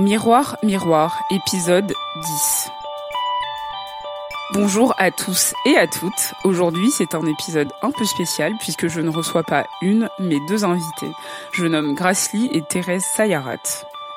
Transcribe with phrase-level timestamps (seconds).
[0.00, 2.70] Miroir, miroir, épisode 10.
[4.54, 6.32] Bonjour à tous et à toutes.
[6.42, 10.64] Aujourd'hui, c'est un épisode un peu spécial puisque je ne reçois pas une, mais deux
[10.64, 11.12] invités.
[11.52, 13.58] Je nomme Grasly et Thérèse Sayarat.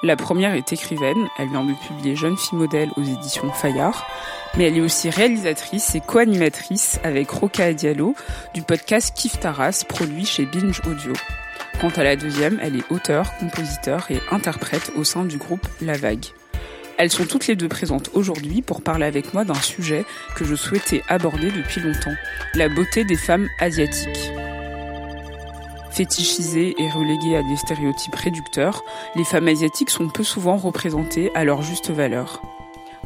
[0.03, 4.07] La première est écrivaine, elle vient de publier Jeune fille modèle aux éditions Fayard,
[4.55, 8.15] mais elle est aussi réalisatrice et co-animatrice avec Roca Diallo
[8.53, 11.11] du podcast Kif Taras produit chez Binge Audio.
[11.79, 15.97] Quant à la deuxième, elle est auteur, compositeur et interprète au sein du groupe La
[15.97, 16.25] Vague.
[16.97, 20.55] Elles sont toutes les deux présentes aujourd'hui pour parler avec moi d'un sujet que je
[20.55, 22.13] souhaitais aborder depuis longtemps,
[22.53, 24.31] la beauté des femmes asiatiques.
[25.91, 28.83] Fétichisées et reléguées à des stéréotypes réducteurs,
[29.15, 32.41] les femmes asiatiques sont peu souvent représentées à leur juste valeur.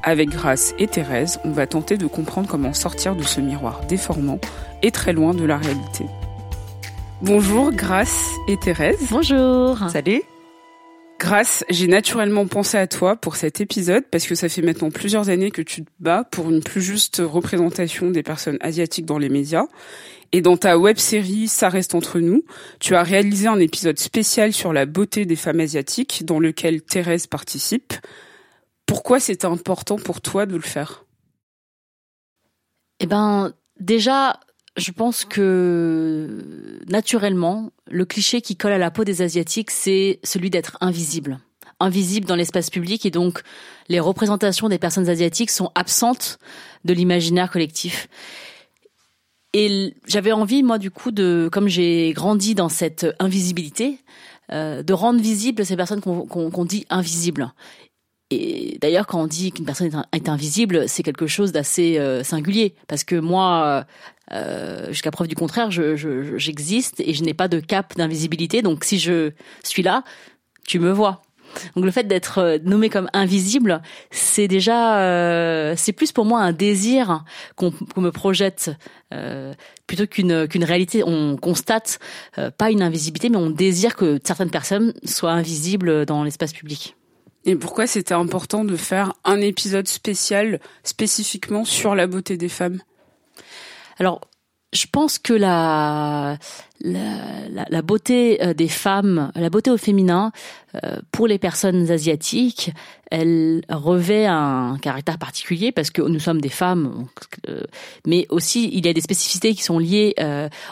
[0.04, 4.40] Avec Grace et Thérèse, on va tenter de comprendre comment sortir de ce miroir déformant
[4.84, 6.06] et très loin de la réalité.
[7.24, 9.08] Bonjour Grace et Thérèse.
[9.10, 9.90] Bonjour.
[9.90, 10.22] Salut.
[11.20, 15.30] Grace, j'ai naturellement pensé à toi pour cet épisode parce que ça fait maintenant plusieurs
[15.30, 19.30] années que tu te bats pour une plus juste représentation des personnes asiatiques dans les
[19.30, 19.66] médias.
[20.32, 22.44] Et dans ta web série Ça reste entre nous,
[22.80, 27.26] tu as réalisé un épisode spécial sur la beauté des femmes asiatiques dans lequel Thérèse
[27.26, 27.94] participe.
[28.86, 31.04] Pourquoi c'était important pour toi de le faire?
[33.00, 34.40] Eh ben, déjà,
[34.78, 40.50] je pense que naturellement, le cliché qui colle à la peau des Asiatiques, c'est celui
[40.50, 41.40] d'être invisible.
[41.80, 43.42] Invisible dans l'espace public et donc
[43.90, 46.40] les représentations des personnes asiatiques sont absentes
[46.86, 48.08] de l'imaginaire collectif.
[49.54, 54.00] Et j'avais envie, moi, du coup, de, comme j'ai grandi dans cette invisibilité,
[54.52, 57.54] euh, de rendre visibles ces personnes qu'on dit invisibles.
[58.30, 62.76] Et d'ailleurs, quand on dit qu'une personne est, invisible, c'est quelque chose d'assez euh, singulier,
[62.88, 63.86] parce que moi,
[64.34, 68.62] euh, jusqu'à preuve du contraire, j'existe je, et je n'ai pas de cap d'invisibilité.
[68.62, 69.32] Donc, si je
[69.64, 70.04] suis là,
[70.68, 71.22] tu me vois.
[71.76, 76.42] Donc, le fait d'être euh, nommé comme invisible, c'est déjà, euh, c'est plus pour moi
[76.42, 77.24] un désir
[77.56, 78.72] qu'on me projette
[79.88, 81.02] plutôt qu'une qu'une réalité.
[81.06, 82.00] On constate
[82.58, 86.98] pas une invisibilité, mais on désire que certaines personnes soient invisibles dans l'espace public.
[87.46, 92.82] Et pourquoi c'était important de faire un épisode spécial spécifiquement sur la beauté des femmes?
[94.00, 94.22] Alors,
[94.74, 96.38] je pense que la,
[96.82, 100.32] la, la, beauté euh, des femmes, la beauté au féminin,
[100.84, 102.72] euh, pour les personnes asiatiques,
[103.10, 107.08] elle revêt un caractère particulier parce que nous sommes des femmes,
[107.48, 107.62] euh,
[108.06, 110.14] mais aussi il y a des spécificités qui sont liées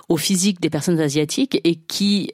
[0.09, 2.33] au physique des personnes asiatiques et qui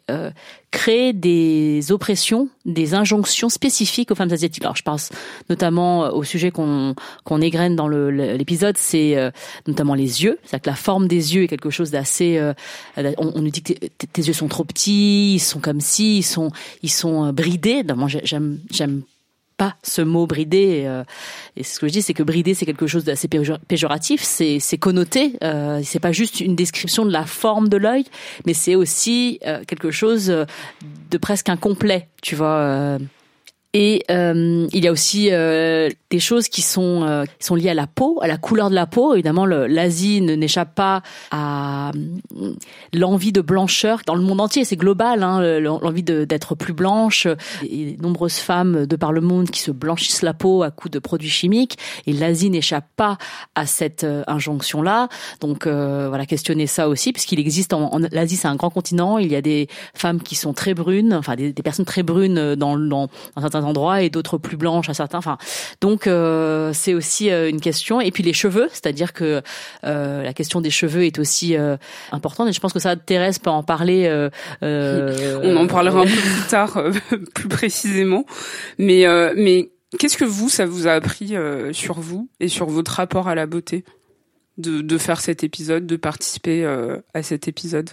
[0.71, 4.63] créent des oppressions, des injonctions spécifiques aux femmes asiatiques.
[4.63, 5.11] Alors je pense
[5.49, 9.31] notamment au sujet qu'on qu'on égrène dans l'épisode, c'est
[9.67, 12.41] notamment les yeux, c'est-à-dire que la forme des yeux est quelque chose d'assez,
[12.97, 16.51] on, on nous tes, yeux sont trop petits, ils sont comme si, ils sont,
[16.83, 17.83] ils sont euh, bridés.
[17.95, 19.03] moi, j'aime, j'aime
[19.57, 20.83] pas ce mot bridé.
[20.85, 21.03] Euh,
[21.55, 24.21] et ce que je dis, c'est que bridé, c'est quelque chose d'assez péjoratif.
[24.23, 25.33] C'est, c'est connoté.
[25.43, 28.05] Euh, c'est pas juste une description de la forme de l'œil,
[28.45, 32.07] mais c'est aussi quelque chose de presque incomplet.
[32.21, 32.97] Tu vois.
[33.73, 37.69] Et euh, il y a aussi euh, des choses qui sont euh, qui sont liées
[37.69, 39.13] à la peau, à la couleur de la peau.
[39.13, 41.01] Évidemment, l'Asie n'échappe pas
[41.31, 41.91] à
[42.93, 44.65] l'envie de blancheur dans le monde entier.
[44.65, 47.27] C'est global, hein, l'envie d'être plus blanche.
[47.63, 50.99] Et nombreuses femmes de par le monde qui se blanchissent la peau à coups de
[50.99, 51.77] produits chimiques.
[52.07, 53.17] Et l'Asie n'échappe pas
[53.55, 55.07] à cette injonction-là.
[55.39, 59.17] Donc voilà, questionner ça aussi, puisqu'il existe en, l'Asie, c'est un grand continent.
[59.17, 62.55] Il y a des femmes qui sont très brunes, enfin des, des personnes très brunes
[62.55, 65.17] dans, dans, dans certains endroits et d'autres plus blanches à certains.
[65.17, 65.37] Enfin,
[65.79, 68.01] donc euh, c'est aussi euh, une question.
[68.01, 69.41] Et puis les cheveux, c'est-à-dire que
[69.83, 71.55] euh, la question des cheveux est aussi
[72.11, 72.49] importante.
[72.49, 74.09] Et je pense que ça, Thérèse peut en parler.
[74.61, 76.83] On en parlera un peu plus tard,
[77.33, 78.25] plus précisément.
[78.77, 79.05] Mais
[79.35, 81.33] mais qu'est-ce que vous, ça vous a appris
[81.71, 83.83] sur vous et sur votre rapport à la beauté
[84.57, 86.65] de, de faire cet épisode, de participer
[87.13, 87.89] à cet épisode?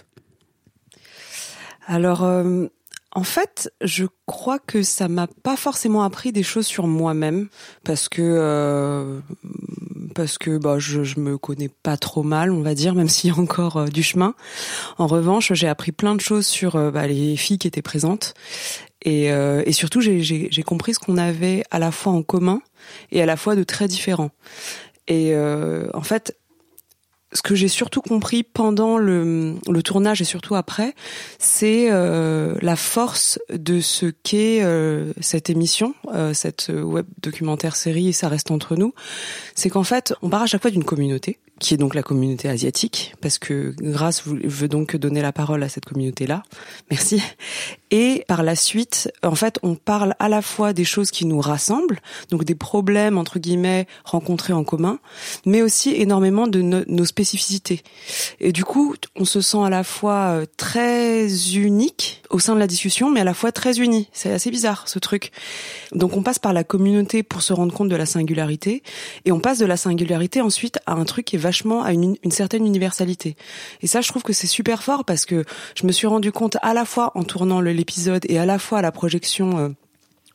[1.87, 2.23] Alors,
[3.11, 7.49] en fait, je crois que ça m'a pas forcément appris des choses sur moi-même
[7.83, 9.19] parce que euh,
[10.13, 13.31] parce que bah je, je me connais pas trop mal, on va dire, même s'il
[13.31, 14.35] y a encore euh, du chemin.
[14.97, 18.33] En revanche, j'ai appris plein de choses sur euh, bah, les filles qui étaient présentes
[19.01, 22.61] et, euh, et surtout j'ai compris ce qu'on avait à la fois en commun
[23.11, 24.31] et à la fois de très différents.
[25.07, 26.37] Et en fait,
[27.31, 30.93] ce que j'ai surtout compris pendant le, tournage et surtout après,
[31.37, 38.13] c'est euh, la force de ce qu'est euh, cette émission, euh, cette web documentaire série,
[38.13, 38.93] ça reste entre nous.
[39.55, 42.49] C'est qu'en fait, on part à chaque fois d'une communauté qui est donc la communauté
[42.49, 46.43] asiatique, parce que Grâce veut donc donner la parole à cette communauté-là.
[46.89, 47.21] Merci.
[47.91, 51.39] Et par la suite, en fait, on parle à la fois des choses qui nous
[51.41, 54.99] rassemblent, donc des problèmes entre guillemets rencontrés en commun,
[55.45, 57.81] mais aussi énormément de nos spécificités.
[58.39, 62.59] Et du coup, on se sent à la fois euh, très unique au sein de
[62.59, 64.07] la discussion, mais à la fois très unis.
[64.13, 65.31] C'est assez bizarre ce truc.
[65.91, 68.83] Donc on passe par la communauté pour se rendre compte de la singularité,
[69.25, 71.39] et on passe de la singularité ensuite à un truc qui est
[71.83, 73.35] à une, une certaine universalité.
[73.81, 76.57] Et ça, je trouve que c'est super fort parce que je me suis rendu compte
[76.61, 79.69] à la fois en tournant l'épisode et à la fois à la projection euh,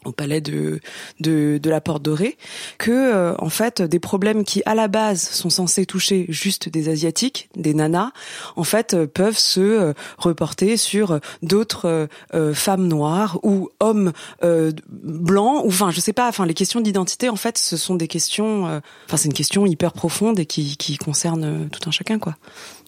[0.05, 0.81] au palais de,
[1.21, 2.37] de, de la Porte Dorée,
[2.79, 6.89] que euh, en fait des problèmes qui à la base sont censés toucher juste des
[6.89, 8.11] asiatiques, des nanas,
[8.57, 12.09] en fait euh, peuvent se euh, reporter sur d'autres
[12.55, 14.13] femmes noires ou hommes
[14.43, 18.09] blancs ou enfin je sais pas, enfin les questions d'identité en fait ce sont des
[18.09, 18.65] questions,
[19.07, 22.37] enfin c'est une question hyper profonde et qui qui concerne tout un chacun quoi.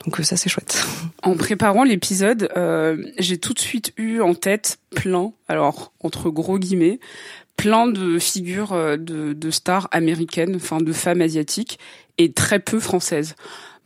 [0.04, 0.84] Donc ça c'est chouette.
[1.22, 6.58] En préparant l'épisode, euh, j'ai tout de suite eu en tête plein, alors entre gros
[6.58, 6.98] guillemets,
[7.56, 11.78] plein de figures euh, de, stars américaines, enfin de femmes asiatiques
[12.18, 13.34] et très peu françaises.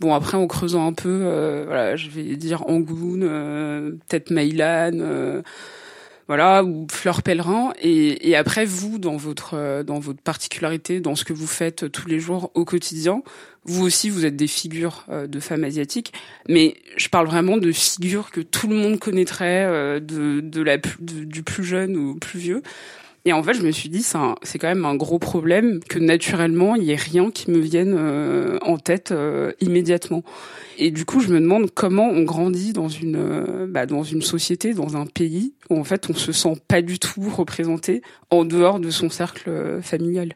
[0.00, 5.42] Bon après en creusant un peu, euh, voilà, je vais dire Angoon, euh, peut-être Maïlan
[6.30, 7.72] voilà, ou Fleur Pèlerin.
[7.82, 11.90] Et, et, après, vous, dans votre euh, dans votre particularité, dans ce que vous faites
[11.90, 13.24] tous les jours au quotidien,
[13.64, 16.12] vous aussi, vous êtes des figures euh, de femmes asiatiques.
[16.48, 21.42] Mais je parle vraiment de figures que tout le monde connaîtrait, euh, de, la du
[21.42, 22.62] plus jeune au plus vieux.
[23.26, 26.74] Et en fait, je me suis dit, c'est quand même un gros problème que naturellement,
[26.74, 29.12] il y ait rien qui me vienne euh, en tête
[29.60, 30.24] immédiatement.
[30.78, 34.72] Et du coup, je me demande comment on grandit dans une, bah, dans une société,
[34.72, 38.80] dans un pays où en fait, on se sent pas du tout représenté en dehors
[38.80, 40.34] de son cercle familial.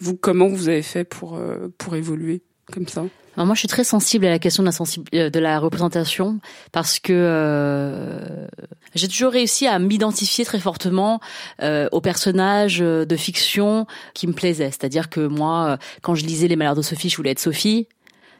[0.00, 1.40] Vous, comment vous avez fait pour
[1.78, 2.42] pour évoluer
[2.72, 3.04] comme ça?
[3.44, 4.74] Moi, je suis très sensible à la question de la,
[5.14, 6.40] euh, de la représentation
[6.72, 8.46] parce que euh,
[8.94, 11.20] j'ai toujours réussi à m'identifier très fortement
[11.62, 14.70] euh, aux personnages de fiction qui me plaisaient.
[14.70, 17.86] C'est-à-dire que moi, quand je lisais Les Malheurs de Sophie, je voulais être Sophie.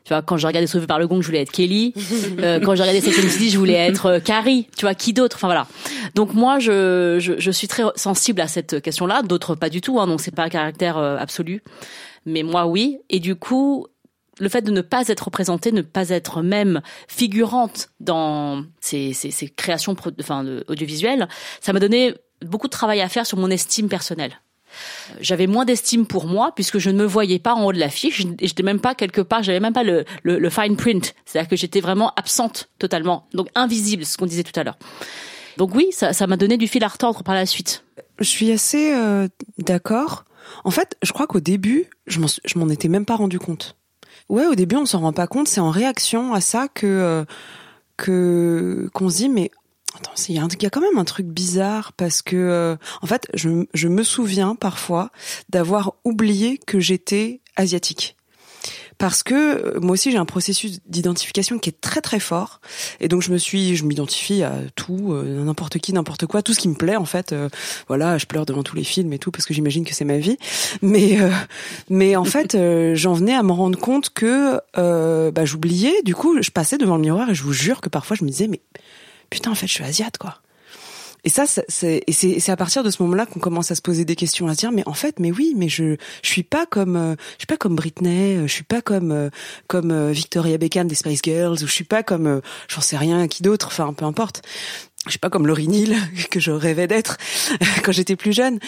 [0.09, 1.93] Tu vois, quand je regardais Sauvé par le Gong, je voulais être Kelly.
[2.39, 4.67] quand je regardais Sex City, je voulais être Carrie.
[4.75, 5.37] Tu vois, qui d'autre?
[5.37, 5.67] Enfin voilà.
[6.15, 9.21] Donc moi, je, je, je, suis très sensible à cette question-là.
[9.21, 10.01] D'autres pas du tout.
[10.01, 11.63] Hein, donc c'est pas un caractère absolu.
[12.25, 13.01] Mais moi, oui.
[13.11, 13.87] Et du coup,
[14.39, 19.49] le fait de ne pas être représentée, ne pas être même figurante dans ces, ces,
[19.51, 21.29] créations enfin, audiovisuelles,
[21.61, 24.41] ça m'a donné beaucoup de travail à faire sur mon estime personnelle.
[25.21, 28.21] J'avais moins d'estime pour moi puisque je ne me voyais pas en haut de l'affiche
[28.21, 30.05] et j'étais même pas quelque part, j'avais même pas le,
[30.51, 34.65] fine print, c'est-à-dire que j'étais vraiment absente totalement, donc invisible, ce qu'on disait tout à
[34.65, 34.79] l'heure.
[35.57, 37.85] Donc oui, ça m'a donné du fil à retordre par la suite.
[38.19, 39.29] Je suis assez euh,
[39.59, 40.25] d'accord.
[40.65, 43.77] En fait, je crois qu'au début, je m'en étais même pas rendu compte.
[44.29, 45.49] Ouais, au début, on s'en rend pas compte.
[45.49, 47.25] C'est en réaction à ça que euh,
[48.93, 49.51] qu'on se dit, mais
[50.29, 54.03] il y, a quand même un truc bizarre parce que euh, en fait, je, me
[54.03, 55.11] souviens parfois
[55.49, 58.17] d'avoir oublié que j'étais asiatique.
[58.99, 59.35] Parce que
[59.77, 62.61] euh, moi aussi j'ai un processus d'identification qui est très très fort.
[63.01, 66.53] Et donc je me suis je m'identifie à tout euh, n'importe qui n'importe quoi tout
[66.53, 67.49] ce qui me plaît en fait euh,
[67.87, 70.19] voilà je pleure devant tous les films et tout parce que j'imagine que c'est ma
[70.19, 70.37] vie.
[70.83, 71.17] Mais
[71.89, 72.57] mais en fait
[72.95, 76.03] j'en venais à me rendre compte que bah j'oubliais.
[76.03, 78.29] Du coup je passais devant le miroir et je vous jure que parfois je me
[78.29, 78.61] disais mais
[79.31, 80.41] putain en fait je suis asiate quoi
[81.25, 84.15] et ça, c'est c'est à partir de ce moment-là qu'on commence à se poser des
[84.15, 86.97] questions, à se dire mais en fait, mais oui, mais je je suis pas comme
[86.97, 89.29] euh, je suis pas comme Britney, euh, je suis pas comme euh,
[89.67, 93.43] comme Victoria Beckham des Spice Girls, ou je suis pas comme j'en sais rien qui
[93.43, 94.43] d'autre, enfin peu importe.
[95.07, 95.97] Je suis pas comme Laurie Neal
[96.31, 97.17] que je rêvais d'être
[97.83, 98.61] quand j'étais plus jeune.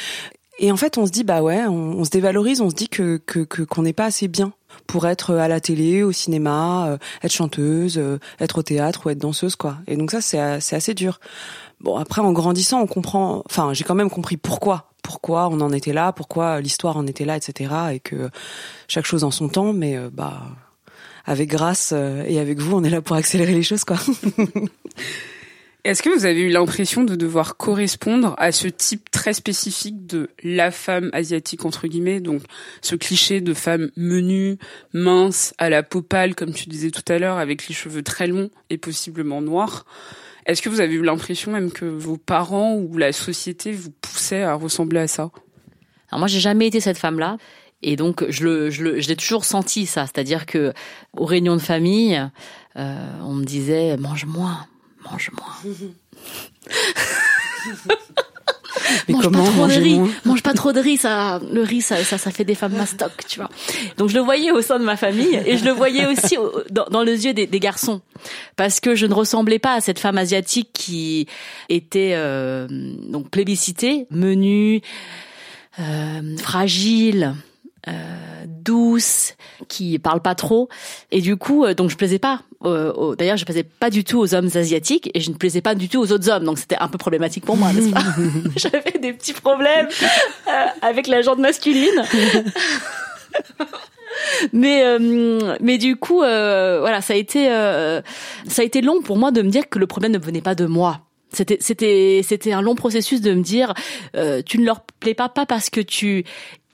[0.59, 3.19] Et en fait, on se dit bah ouais, on, se dévalorise, on se dit que
[3.19, 4.53] que qu'on n'est pas assez bien
[4.87, 8.01] pour être à la télé, au cinéma, être chanteuse,
[8.41, 9.77] être au théâtre ou être danseuse quoi.
[9.87, 11.21] Et donc ça c'est c'est assez dur.
[11.81, 13.43] Bon, après, en grandissant, on comprend.
[13.47, 17.25] Enfin, j'ai quand même compris pourquoi, pourquoi on en était là, pourquoi l'histoire en était
[17.25, 17.73] là, etc.
[17.95, 18.31] Et que
[18.87, 19.73] chaque chose en son temps.
[19.73, 20.43] Mais euh, bah,
[21.25, 23.97] avec grâce euh, et avec vous, on est là pour accélérer les choses, quoi.
[25.83, 30.29] Est-ce que vous avez eu l'impression de devoir correspondre à ce type très spécifique de
[30.43, 32.43] la femme asiatique entre guillemets, donc
[32.83, 34.59] ce cliché de femme menue,
[34.93, 38.27] mince, à la peau pâle comme tu disais tout à l'heure, avec les cheveux très
[38.27, 39.87] longs et possiblement noirs?
[40.45, 44.43] Est-ce que vous avez eu l'impression même que vos parents ou la société vous poussaient
[44.43, 45.31] à ressembler à ça?
[46.11, 47.39] Alors moi, j'ai jamais été cette femme-là.
[47.83, 50.75] Et donc, je le, je le, je l'ai toujours senti ça, c'est-à-dire que
[51.17, 52.21] aux réunions de famille,
[52.77, 54.67] euh, on me disait mange moins,
[55.05, 55.57] mange moins.
[59.09, 61.63] Mais mange comment pas trop de riz, moins mange pas trop de riz, ça, le
[61.63, 63.49] riz, ça, ça, ça fait des femmes mastoc, tu vois.
[63.99, 66.63] Donc je le voyais au sein de ma famille et je le voyais aussi au-
[66.71, 68.01] dans, dans les yeux des, des garçons,
[68.57, 71.27] parce que je ne ressemblais pas à cette femme asiatique qui
[71.69, 74.81] était euh, donc plébiscitée, menue,
[75.79, 77.35] euh, fragile.
[77.89, 79.35] Euh, douce,
[79.69, 80.69] qui parle pas trop,
[81.11, 82.43] et du coup, euh, donc je plaisais pas.
[82.65, 85.63] euh, aux- D'ailleurs, je plaisais pas du tout aux hommes asiatiques, et je ne plaisais
[85.63, 88.01] pas du tout aux autres hommes, donc c'était un peu problématique pour moi, n'est-ce pas
[88.57, 89.89] J'avais des petits problèmes
[90.49, 92.03] euh, avec la jante masculine.
[94.53, 98.01] mais euh, mais du coup euh, voilà ça a été euh,
[98.49, 100.55] ça a été long pour moi de me dire que le problème ne venait pas
[100.55, 101.01] de moi
[101.33, 103.73] c'était c'était c'était un long processus de me dire
[104.17, 106.25] euh, tu ne leur plais pas pas parce que tu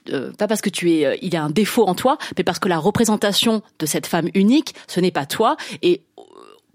[0.09, 2.43] euh, pas parce que tu es euh, il y a un défaut en toi mais
[2.43, 6.21] parce que la représentation de cette femme unique ce n'est pas toi et euh,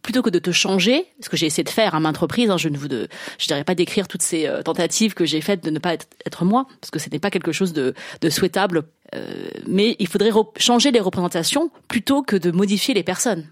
[0.02, 2.56] plutôt que de te changer, ce que j'ai essayé de faire à maintes reprises, hein,
[2.56, 3.06] je ne vous de,
[3.38, 6.44] je dirais pas d'écrire toutes ces tentatives que j'ai faites de ne pas être, être
[6.44, 8.82] moi, parce que ce n'est pas quelque chose de, de souhaitable.
[9.14, 13.46] euh, mais il faudrait changer les représentations plutôt que de modifier les personnes.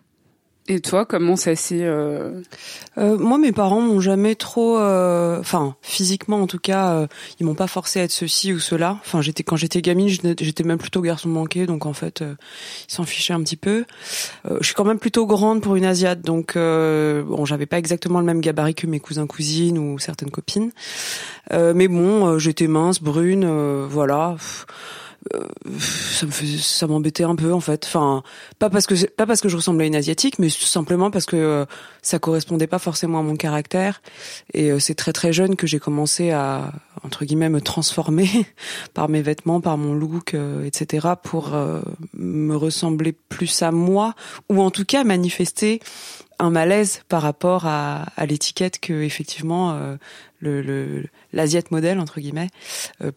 [0.72, 2.42] Et toi, comment ça s'est euh,
[2.96, 7.06] Euh, moi, mes parents m'ont jamais trop, euh, enfin, physiquement en tout cas, euh,
[7.40, 8.98] ils m'ont pas forcé à être ceci ou cela.
[9.00, 12.36] Enfin, j'étais quand j'étais gamine, j'étais même plutôt garçon manqué, donc en fait, euh,
[12.88, 13.84] ils s'en fichaient un petit peu.
[14.44, 18.26] Je suis quand même plutôt grande pour une asiate, donc bon, j'avais pas exactement le
[18.26, 20.70] même gabarit que mes cousins cousines ou certaines copines.
[21.52, 24.36] Mais bon, j'étais mince, brune, voilà.
[25.78, 27.84] Ça me faisait, ça m'embêtait un peu en fait.
[27.86, 28.22] Enfin,
[28.58, 31.26] pas parce que pas parce que je ressemblais à une asiatique, mais tout simplement parce
[31.26, 31.64] que euh,
[32.02, 34.02] ça correspondait pas forcément à mon caractère.
[34.54, 36.72] Et euh, c'est très très jeune que j'ai commencé à
[37.02, 38.28] entre guillemets me transformer
[38.94, 41.08] par mes vêtements, par mon look, euh, etc.
[41.22, 41.80] pour euh,
[42.14, 44.14] me ressembler plus à moi,
[44.48, 45.80] ou en tout cas manifester
[46.38, 49.78] un malaise par rapport à, l'étiquette que effectivement
[50.40, 52.48] l'asiate modèle entre guillemets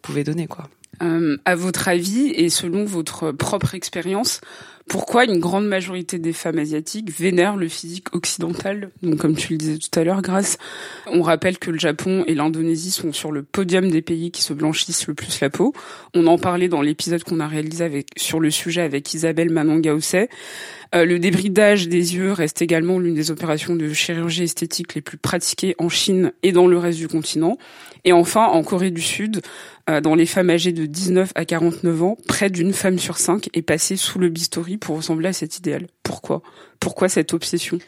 [0.02, 0.68] pouvait donner quoi.
[1.02, 4.42] Euh, à votre avis et selon votre propre expérience,
[4.88, 8.92] pourquoi une grande majorité des femmes asiatiques vénèrent le physique occidental?
[9.02, 10.58] Donc, comme tu le disais tout à l'heure, grâce,
[11.08, 14.54] on rappelle que le Japon et l'Indonésie sont sur le podium des pays qui se
[14.54, 15.74] blanchissent le plus la peau.
[16.14, 20.30] On en parlait dans l'épisode qu'on a réalisé avec sur le sujet avec Isabelle Manon-Gausset.
[20.96, 25.18] Euh, le débridage des yeux reste également l'une des opérations de chirurgie esthétique les plus
[25.18, 27.58] pratiquées en Chine et dans le reste du continent.
[28.04, 29.42] Et enfin, en Corée du Sud,
[29.90, 33.50] euh, dans les femmes âgées de 19 à 49 ans, près d'une femme sur cinq
[33.54, 35.88] est passée sous le bistouri pour ressembler à cet idéal.
[36.04, 36.44] Pourquoi?
[36.80, 37.80] Pourquoi cette obsession?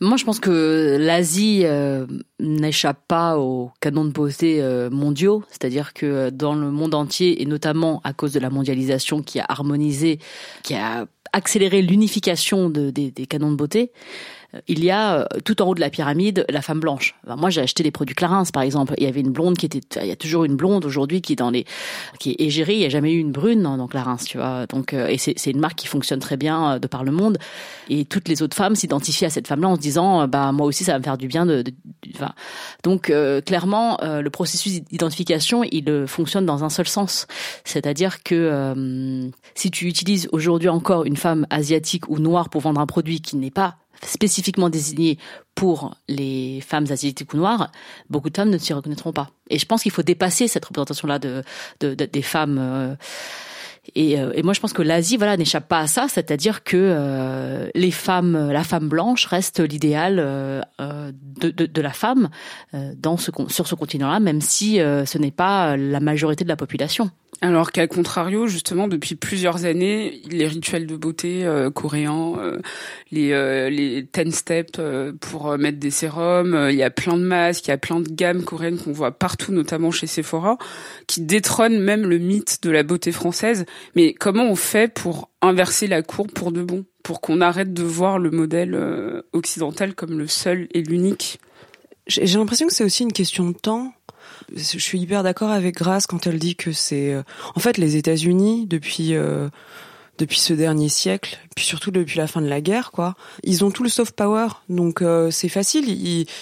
[0.00, 2.06] Moi, je pense que l'Asie euh,
[2.40, 7.46] n'échappe pas aux canons de beauté euh, mondiaux, c'est-à-dire que dans le monde entier, et
[7.46, 10.18] notamment à cause de la mondialisation qui a harmonisé,
[10.62, 14.33] qui a accéléré l'unification de- des, canons de beauté, euh,
[14.68, 17.14] il y a euh, tout en haut de la pyramide la femme blanche.
[17.26, 18.94] Alors, moi, j'ai acheté des produits Clarins, par exemple.
[18.98, 21.32] Il y avait une blonde qui était, il y a toujours une blonde aujourd'hui qui
[21.32, 21.64] est dans les,
[22.18, 22.74] qui est égérie.
[22.74, 24.66] Il n'y a jamais eu une brune dans, Clarins, tu vois.
[24.66, 27.38] Donc, euh, et c'est une marque qui fonctionne très bien euh, de par le monde.
[27.88, 30.66] Et toutes les autres femmes s'identifient à cette femme-là en se disant, euh, bah moi
[30.66, 31.46] aussi, ça va me faire du bien.
[31.46, 31.72] De, de-
[32.82, 37.26] donc, euh, clairement, euh, le processus d'identification, il euh, fonctionne dans un seul sens.
[37.64, 42.80] C'est-à-dire que euh, si tu utilises aujourd'hui encore une femme asiatique ou noire pour vendre
[42.80, 45.18] un produit qui n'est pas spécifiquement désigné
[45.54, 47.70] pour les femmes asiatiques ou noires,
[48.10, 49.30] beaucoup de femmes ne s'y reconnaîtront pas.
[49.50, 51.42] Et je pense qu'il faut dépasser cette représentation-là de,
[51.80, 52.58] de- de- des femmes.
[52.60, 52.94] euh,
[53.94, 56.76] et, euh, et moi, je pense que l'Asie, voilà, n'échappe pas à ça, c'est-à-dire que
[56.78, 62.30] euh, les femmes, la femme blanche reste l'idéal euh, euh, de, de, de la femme
[62.72, 66.56] euh, dans ce sur ce continent-là, même si ce n'est pas la majorité de la
[66.56, 67.10] population.
[67.40, 72.58] Alors qu'à contrario, justement, depuis plusieurs années, les rituels de beauté euh, coréens, euh,
[73.10, 76.90] les euh, les ten steps euh, pour euh, mettre des sérums, euh, il y a
[76.90, 80.06] plein de masques, il y a plein de gammes coréennes qu'on voit partout, notamment chez
[80.06, 80.58] Sephora,
[81.06, 83.66] qui détrônent même le mythe de la beauté française.
[83.94, 87.82] Mais comment on fait pour inverser la courbe pour de bon, pour qu'on arrête de
[87.82, 91.40] voir le modèle occidental comme le seul et l'unique?
[92.06, 93.92] J'ai l'impression que c'est aussi une question de temps.
[94.54, 97.22] Je suis hyper d'accord avec Grace quand elle dit que c'est, euh,
[97.54, 99.48] en fait, les États-Unis depuis euh,
[100.18, 103.14] depuis ce dernier siècle, puis surtout depuis la fin de la guerre, quoi.
[103.42, 105.88] Ils ont tout le soft power, donc euh, c'est facile.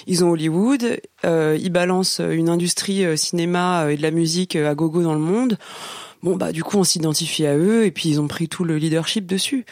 [0.06, 4.74] Ils, ont Hollywood, euh, ils balancent une industrie euh, cinéma et de la musique à
[4.74, 5.58] gogo dans le monde.
[6.22, 8.76] Bon bah du coup on s'identifie à eux et puis ils ont pris tout le
[8.76, 9.64] leadership dessus.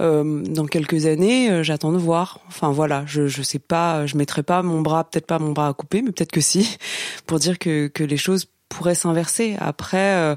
[0.00, 2.40] Euh, dans quelques années, j'attends de voir.
[2.48, 5.68] Enfin voilà, je je sais pas, je mettrai pas mon bras, peut-être pas mon bras
[5.68, 6.76] à couper, mais peut-être que si,
[7.26, 9.56] pour dire que que les choses pourrait s'inverser.
[9.58, 10.36] Après, euh,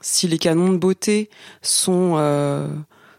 [0.00, 1.28] si les canons de beauté
[1.62, 2.68] sont euh,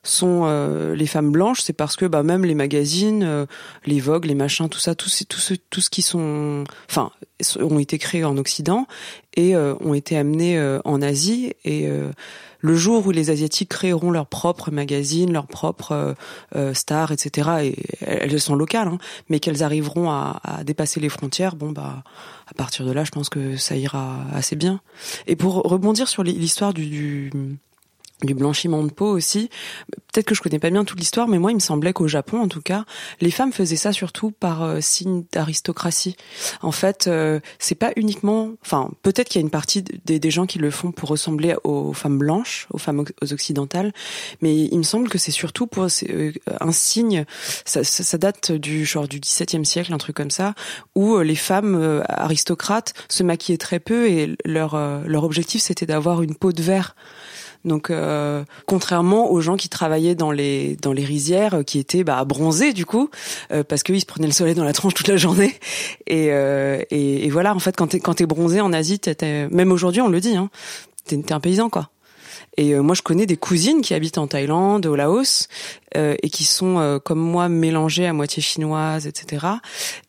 [0.03, 3.47] sont euh, les femmes blanches, c'est parce que bah même les magazines,
[3.85, 7.11] les Vogue, les machins, tout ça, tout tout ce, tout ce qui sont, enfin,
[7.59, 8.87] ont été créés en Occident
[9.35, 11.89] et ont été amenés en Asie et
[12.65, 16.15] le jour où les asiatiques créeront leurs propres magazines, leurs propres
[16.73, 17.49] stars, etc.
[17.63, 18.97] Et elles sont locales, hein,
[19.29, 22.03] mais qu'elles arriveront à, dépasser les frontières, bon bah
[22.47, 24.79] à partir de là, je pense que ça ira assez bien.
[25.27, 27.31] Et pour rebondir sur l'histoire du,
[28.25, 29.49] du blanchiment de peau aussi.
[30.11, 32.39] Peut-être que je connais pas bien toute l'histoire, mais moi, il me semblait qu'au Japon,
[32.41, 32.85] en tout cas,
[33.19, 36.15] les femmes faisaient ça surtout par euh, signe d'aristocratie.
[36.61, 40.45] En fait, euh, c'est pas uniquement, enfin, peut-être qu'il y a une partie des, gens
[40.45, 43.93] qui le font pour ressembler aux femmes blanches, aux femmes aux occidentales,
[44.41, 47.25] mais il me semble que c'est surtout pour euh, un signe.
[47.65, 50.55] Ça, ça, ça, date du genre du XVIIe siècle, un truc comme ça,
[50.95, 56.35] où les femmes aristocrates se maquillaient très peu et leur leur objectif c'était d'avoir une
[56.35, 56.95] peau de verre.
[57.65, 62.03] Donc, euh, contrairement aux gens qui travaillaient dans les dans les rizières, euh, qui étaient
[62.03, 63.09] bah, bronzés du coup,
[63.51, 65.53] euh, parce qu'ils se prenaient le soleil dans la tronche toute la journée.
[66.07, 69.71] Et, et, et voilà, en fait, quand t'es quand t'es bronzé en Asie, t'es, même
[69.71, 70.49] aujourd'hui, on le dit, hein,
[71.05, 71.89] t'es un paysan quoi.
[72.57, 75.47] Et moi, je connais des cousines qui habitent en Thaïlande, au Laos,
[75.97, 79.45] euh, et qui sont comme moi mélangées à moitié chinoises, etc.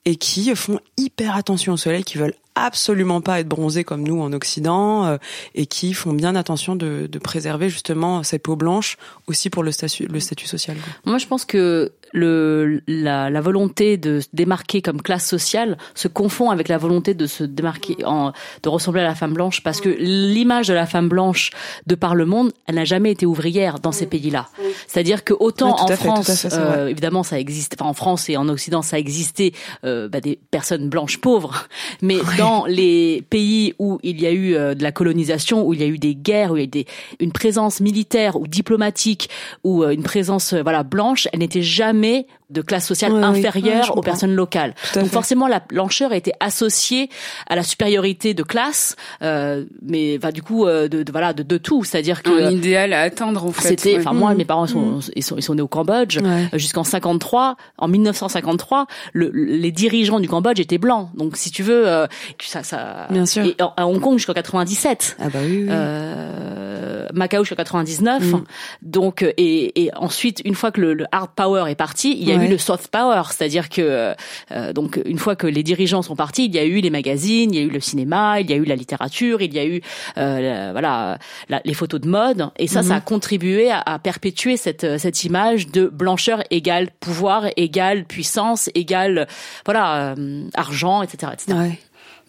[0.04, 4.20] Et qui font hyper attention au soleil, qui veulent absolument pas être bronzés comme nous
[4.20, 5.18] en Occident euh,
[5.54, 9.70] et qui font bien attention de, de, préserver justement cette peau blanche aussi pour le
[9.70, 10.76] statut, le statut social.
[11.04, 16.08] Moi, je pense que le, la, la, volonté de se démarquer comme classe sociale se
[16.08, 18.32] confond avec la volonté de se démarquer, en,
[18.62, 21.50] de ressembler à la femme blanche, parce que l'image de la femme blanche
[21.86, 24.48] de par le monde, elle n'a jamais été ouvrière dans ces pays-là.
[24.86, 28.80] C'est-à-dire que autant en France, euh, évidemment, ça existe, enfin en France et en Occident,
[28.80, 29.52] ça existait
[29.84, 31.68] euh, bah, des personnes blanches pauvres,
[32.00, 35.80] mais dans les pays où il y a eu euh, de la colonisation, où il
[35.80, 36.86] y a eu des guerres, où il y a eu des,
[37.20, 39.28] une présence militaire ou diplomatique,
[39.64, 43.96] ou euh, une présence euh, voilà blanche, elle n'était jamais mais de classe sociale inférieure
[43.96, 44.74] aux personnes locales.
[44.94, 47.10] Donc forcément, la blancheur était associée
[47.48, 51.42] à la supériorité de classe, euh, mais bah, du coup, euh, de, de, voilà, de,
[51.42, 53.68] de tout, c'est-à-dire que un idéal à atteindre en fait.
[53.68, 54.36] C'était, enfin moi, mmh.
[54.36, 55.00] mes parents sont, mmh.
[55.16, 56.20] ils sont, ils sont nés au Cambodge
[56.52, 57.56] jusqu'en 53.
[57.78, 61.08] En 1953, le, les dirigeants du Cambodge étaient blancs.
[61.14, 62.06] Donc si tu veux, euh,
[62.38, 63.08] ça, ça.
[63.10, 63.44] Bien sûr.
[63.44, 65.16] Et à Hong Kong jusqu'en 97.
[65.18, 65.62] Ah bah oui.
[65.62, 65.66] oui.
[65.70, 68.22] Euh, Macao jusqu'en 99.
[68.22, 68.44] Mmh.
[68.82, 72.32] Donc et, et ensuite, une fois que le, le hard power est parti, il y
[72.32, 74.14] a eu le soft power, c'est-à-dire que
[74.52, 77.52] euh, donc une fois que les dirigeants sont partis, il y a eu les magazines,
[77.52, 79.66] il y a eu le cinéma, il y a eu la littérature, il y a
[79.66, 79.80] eu
[80.18, 81.18] euh, voilà
[81.48, 82.88] la, les photos de mode, et ça, mm -hmm.
[82.88, 88.70] ça a contribué à, à, perpétuer cette cette image de blancheur égale pouvoir égale puissance
[88.74, 89.26] égale
[89.64, 91.58] voilà euh, argent, etc., etc.
[91.58, 91.78] Ouais.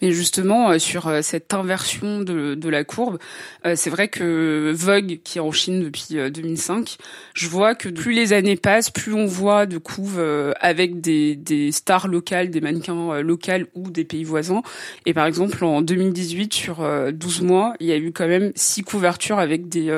[0.00, 3.18] Mais justement, euh, sur euh, cette inversion de, de la courbe,
[3.66, 6.98] euh, c'est vrai que Vogue, qui est en Chine depuis 2005,
[7.34, 10.22] je vois que plus les années passent, plus on voit de couves
[10.60, 14.62] avec des, des stars locales, des mannequins locales ou des pays voisins.
[15.06, 18.82] Et par exemple, en 2018, sur 12 mois, il y a eu quand même six
[18.82, 19.88] couvertures avec des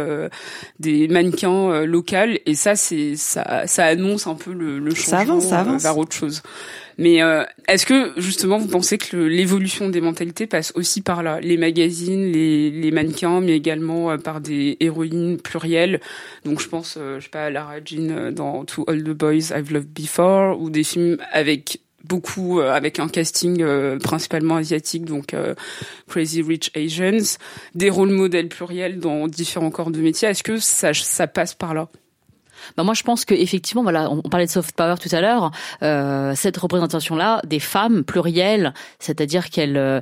[0.78, 2.38] des mannequins locales.
[2.46, 5.82] Et ça, c'est ça, ça annonce un peu le, le changement ça avance, ça avance.
[5.82, 6.42] vers autre chose.
[7.00, 11.40] Mais euh, est-ce que justement vous pensez que l'évolution des mentalités passe aussi par là,
[11.40, 16.02] les magazines, les, mannequins, mais également euh, par des héroïnes plurielles.
[16.44, 19.12] Donc je pense, euh, je sais pas, à Lara Jean euh, dans To All the
[19.12, 23.64] Boys I've Loved Before, ou des films avec beaucoup avec un casting
[23.98, 25.34] principalement asiatique donc
[26.08, 27.38] Crazy Rich Asians.
[27.74, 30.28] Des rôles modèles pluriels dans différents corps de métier.
[30.28, 31.88] Est-ce que ça ça passe par là?
[32.76, 35.50] Bah moi je pense que effectivement voilà on parlait de soft power tout à l'heure
[35.82, 40.00] euh, cette représentation là des femmes plurielles c'est-à-dire qu'elle euh,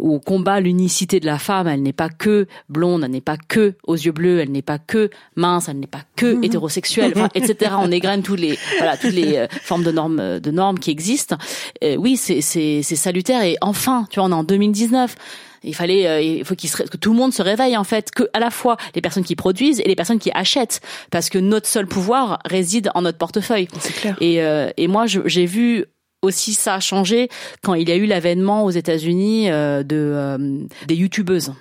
[0.00, 3.36] où on combat l'unicité de la femme elle n'est pas que blonde elle n'est pas
[3.36, 7.28] que aux yeux bleus elle n'est pas que mince elle n'est pas que hétérosexuelle enfin,
[7.34, 10.90] etc on égrène tous les voilà toutes les euh, formes de normes de normes qui
[10.90, 11.36] existent.
[11.82, 13.42] Euh, oui c'est c'est c'est salutaire.
[13.42, 15.14] Et enfin tu vois on est en 2019
[15.62, 18.28] il fallait, euh, il faut qu'il que tout le monde se réveille en fait, que
[18.32, 21.66] à la fois les personnes qui produisent et les personnes qui achètent, parce que notre
[21.66, 23.68] seul pouvoir réside en notre portefeuille.
[23.80, 24.16] C'est clair.
[24.20, 25.86] Et, euh, et moi, j'ai vu
[26.22, 27.28] aussi ça a changé
[27.62, 31.52] quand il y a eu l'avènement aux États-Unis euh, de euh, des youtubeuses.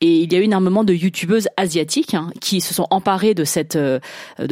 [0.00, 3.44] Et il y a eu énormément de youtubeuses asiatiques hein, qui se sont emparées de
[3.44, 3.78] cette,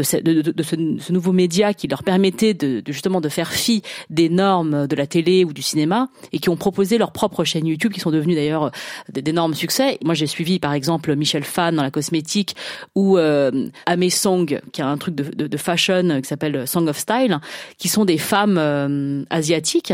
[0.03, 2.57] cette, de, ce, nouveau média qui leur permettait
[2.88, 6.57] justement de faire fi des normes de la télé ou du cinéma et qui ont
[6.57, 8.71] proposé leurs propres chaînes YouTube qui sont devenues d'ailleurs
[9.12, 9.99] d'énormes succès.
[10.05, 12.57] Moi, j'ai suivi par exemple Michel Fan dans la cosmétique
[12.95, 17.38] ou euh, Ame Song qui a un truc de, fashion qui s'appelle Song of Style,
[17.79, 19.93] qui sont des femmes euh, asiatiques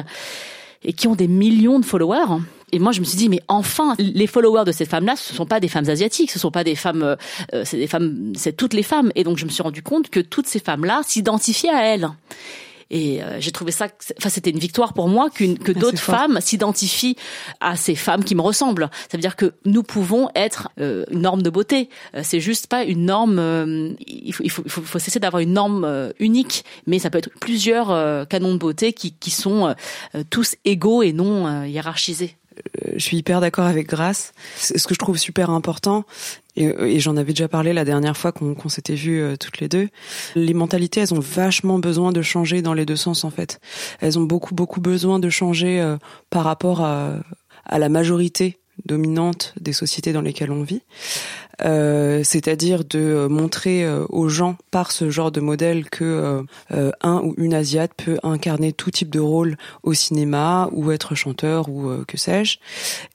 [0.82, 2.40] et qui ont des millions de followers.
[2.72, 5.46] Et moi, je me suis dit, mais enfin, les followers de ces femmes-là, ce sont
[5.46, 7.16] pas des femmes asiatiques, ce sont pas des femmes, euh,
[7.54, 9.10] euh, c'est des femmes, c'est toutes les femmes.
[9.14, 12.10] Et donc, je me suis rendu compte que toutes ces femmes-là s'identifiaient à elles.
[12.90, 13.86] Et euh, j'ai trouvé ça,
[14.18, 17.16] enfin c'était une victoire pour moi qu'une que ah, d'autres femmes s'identifient
[17.60, 18.90] à ces femmes qui me ressemblent.
[19.10, 21.88] Ça veut dire que nous pouvons être euh, une norme de beauté.
[22.14, 23.94] Euh, c'est juste pas une norme.
[24.06, 27.30] il, faut, il, faut, il faut cesser d'avoir une norme unique, mais ça peut être
[27.40, 29.74] plusieurs canons de beauté qui, qui sont
[30.30, 32.36] tous égaux et non hiérarchisés
[32.94, 34.32] je suis hyper d'accord avec Grace.
[34.56, 36.04] Ce que je trouve super important,
[36.56, 39.88] et, j'en avais déjà parlé la dernière fois qu'on s'était vus euh, toutes les deux.
[40.34, 43.60] Les mentalités, elles ont vachement besoin de changer dans les deux sens en fait.
[44.00, 45.96] Elles ont beaucoup beaucoup besoin de changer euh,
[46.28, 50.82] par rapport à la majorité dominante des sociétés dans lesquelles on vit.
[51.62, 57.18] Euh, c'est-à-dire de montrer euh, aux gens par ce genre de modèle que euh, un
[57.18, 61.90] ou une asiate peut incarner tout type de rôle au cinéma ou être chanteur ou
[62.06, 62.58] que sais-je,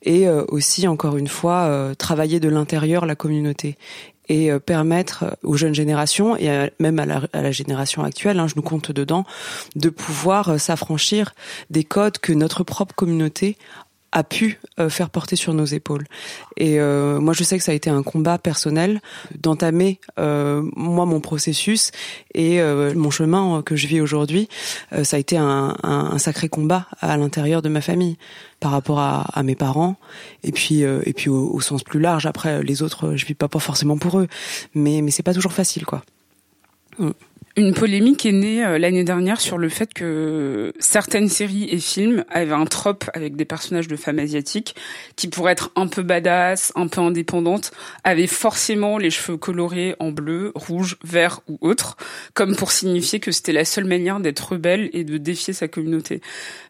[0.04, 3.78] et aussi encore une fois travailler de l'intérieur la communauté
[4.28, 8.92] et permettre aux jeunes générations et même à la, génération actuelle, hein, je nous compte
[8.92, 9.24] dedans,
[9.76, 11.34] de pouvoir s'affranchir
[11.70, 13.58] des codes que notre propre communauté
[14.16, 16.06] a pu euh, faire porter sur nos épaules.
[16.56, 19.02] Et euh, moi, je sais que ça a été un combat personnel
[19.38, 21.92] d'entamer euh, moi mon processus
[22.34, 22.62] et
[22.96, 24.48] mon chemin que je vis aujourd'hui.
[25.04, 28.18] ça a été un, un, sacré combat à l'intérieur de ma famille
[28.60, 29.96] par rapport à, à mes parents
[30.44, 32.26] et puis et puis au, au, sens plus large.
[32.26, 34.28] Après, les autres, je vis pas pas forcément pour eux,
[34.74, 36.04] mais mais c'est pas toujours facile, quoi.
[37.00, 37.12] Mm.
[37.58, 42.26] Une polémique est née euh, l'année dernière sur le fait que certaines séries et films
[42.30, 44.76] avaient un trope avec des personnages de femmes asiatiques
[45.16, 47.72] qui, pour être un peu badass, un peu indépendantes,
[48.04, 51.96] avaient forcément les cheveux colorés en bleu, rouge, vert ou autre,
[52.34, 56.20] comme pour signifier que c'était la seule manière d'être rebelle et de défier sa communauté.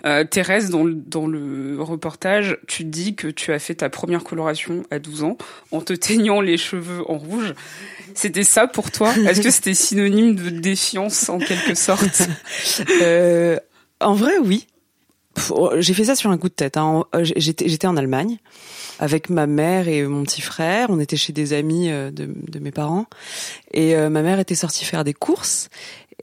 [0.05, 4.23] Euh, Thérèse, dans le, dans le reportage, tu dis que tu as fait ta première
[4.23, 5.37] coloration à 12 ans
[5.71, 7.55] en te teignant les cheveux en rouge.
[8.13, 9.11] C'était ça pour toi?
[9.27, 10.49] Est-ce que c'était synonyme de
[11.29, 12.23] en quelque sorte
[13.01, 13.57] euh,
[13.99, 14.67] En vrai, oui.
[15.77, 16.77] J'ai fait ça sur un coup de tête.
[16.77, 17.03] Hein.
[17.13, 18.37] Euh, j'étais en Allemagne
[18.99, 20.89] avec ma mère et mon petit frère.
[20.89, 23.05] On était chez des amis euh, de, mes parents
[23.73, 25.69] et ma mère était sortie faire des courses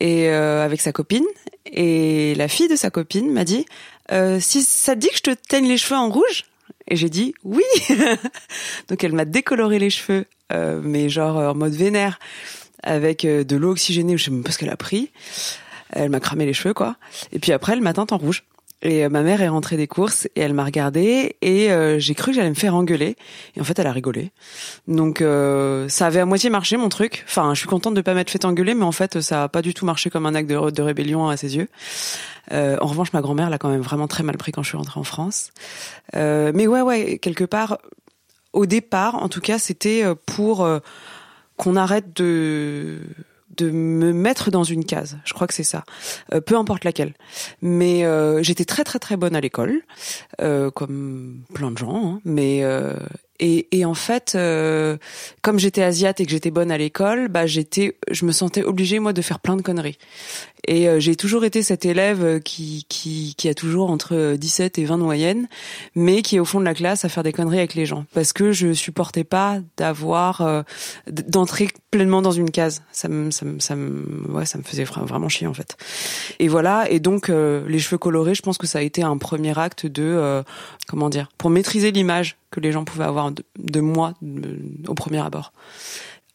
[0.00, 1.26] et avec sa copine.
[1.66, 3.66] Et la fille de sa copine m'a dit
[4.40, 6.44] si ça te dit que je te teigne les cheveux en rouge?
[6.88, 7.62] Et j'ai dit oui.
[8.88, 12.18] Donc elle m'a décoloré les cheveux, mais genre en mode vénère,
[12.82, 15.10] avec euh, de l'eau oxygénée, je sais même pas ce qu'elle a pris.
[15.90, 16.96] Elle m'a cramé les cheveux quoi.
[17.32, 18.44] Et puis après elle m'a teinte en rouge.
[18.82, 22.14] Et euh, ma mère est rentrée des courses et elle m'a regardée et euh, j'ai
[22.14, 23.16] cru que j'allais me faire engueuler.
[23.56, 24.32] Et en fait, elle a rigolé.
[24.88, 27.24] Donc euh, ça avait à moitié marché mon truc.
[27.26, 29.62] Enfin, je suis contente de pas m'être fait engueuler, mais en fait, ça a pas
[29.62, 31.68] du tout marché comme un acte de, de rébellion à ses yeux.
[32.50, 34.98] en revanche, ma grand-mère l'a quand même vraiment très mal pris quand je suis rentrée
[34.98, 35.52] en France.
[36.12, 37.78] mais ouais, ouais, quelque part,
[38.52, 40.66] au départ, en tout cas, c'était pour
[41.56, 43.00] qu'on arrête de
[43.56, 45.18] de me mettre dans une case.
[45.24, 45.84] Je crois que c'est ça.
[46.32, 47.14] Euh, peu importe laquelle.
[47.60, 49.82] Mais euh, j'étais très très très bonne à l'école,
[50.40, 52.14] euh, comme plein de gens.
[52.14, 52.20] Hein.
[52.24, 52.62] Mais
[53.40, 54.36] et, et, en fait,
[55.42, 58.98] comme j'étais asiate et que j'étais bonne à l'école, bah j'étais, je me sentais obligée
[58.98, 59.98] moi de faire plein de conneries.
[60.68, 64.78] Et euh, j'ai toujours été cet élève euh, qui, qui, qui a toujours entre 17
[64.78, 65.48] et 20 de moyenne,
[65.96, 68.04] mais qui est au fond de la classe à faire des conneries avec les gens.
[68.14, 70.62] Parce que je supportais pas d'avoir, euh,
[71.08, 72.82] d'entrer pleinement dans une case.
[72.92, 75.76] Ça me, ça me, ça me, ouais, ça me faisait vraiment chier en fait.
[76.38, 76.88] Et voilà.
[76.90, 80.42] Et donc, les cheveux colorés, je pense que ça a été un premier acte de,
[80.86, 84.14] comment dire, pour maîtriser l'image que les gens pouvaient avoir de, moi
[84.86, 85.52] au premier abord.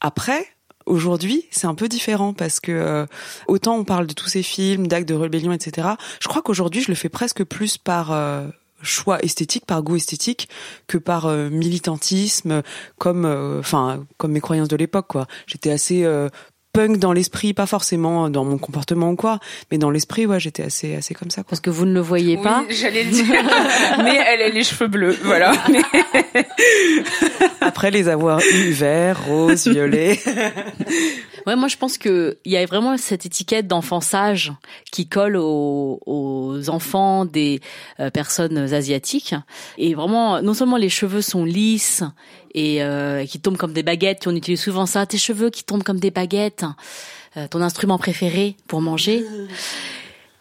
[0.02, 0.46] Après,
[0.86, 3.06] Aujourd'hui, c'est un peu différent parce que euh,
[3.50, 5.86] autant on parle de tous ces films, d'actes de rébellion, etc.
[6.22, 8.48] Je crois qu'aujourd'hui, je le fais presque plus par euh,
[8.82, 10.48] choix esthétique, par goût esthétique,
[10.88, 12.62] que par euh, militantisme,
[12.98, 13.26] comme,
[13.60, 15.12] enfin, comme mes croyances de l'époque.
[15.46, 16.08] J'étais assez
[16.78, 19.40] punk dans l'esprit, pas forcément dans mon comportement ou quoi,
[19.72, 21.42] mais dans l'esprit, ouais, j'étais assez, assez comme ça.
[21.42, 21.50] Quoi.
[21.50, 22.66] Parce que vous ne le voyez pas.
[22.70, 23.26] J'allais le dire,
[24.04, 25.54] mais elle a les cheveux bleus, voilà.
[27.62, 30.20] Après les avoir eu verts, roses, violets.
[31.48, 34.52] Ouais, moi je pense que il y a vraiment cette étiquette d'enfant sage
[34.92, 37.62] qui colle aux, enfants des
[38.02, 39.34] euh, personnes asiatiques.
[39.78, 42.04] Et vraiment, non seulement les cheveux sont lisses
[42.54, 45.84] et euh, qui tombent comme des baguettes, on utilise souvent ça, tes cheveux qui tombent
[45.84, 46.66] comme des baguettes,
[47.38, 49.24] euh, ton instrument préféré pour manger.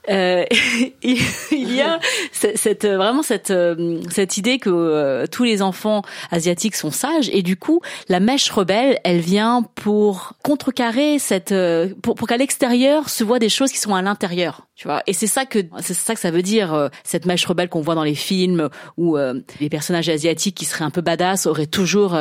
[0.09, 0.45] Euh,
[1.03, 1.99] il y a
[2.33, 7.29] cette, vraiment cette euh, cette idée que euh, tous les enfants asiatiques sont sages.
[7.33, 11.55] Et du coup la mèche rebelle elle vient pour contrecarrer cette
[12.03, 15.03] pour qu'à l'extérieur se voient des choses qui sont à l'intérieur tu vois?
[15.07, 17.95] Et c'est ça que c'est ça que ça veut dire cette mèche rebelle qu'on voit
[17.95, 22.15] dans les films où les personnages asiatiques qui seraient un peu badass auraient toujours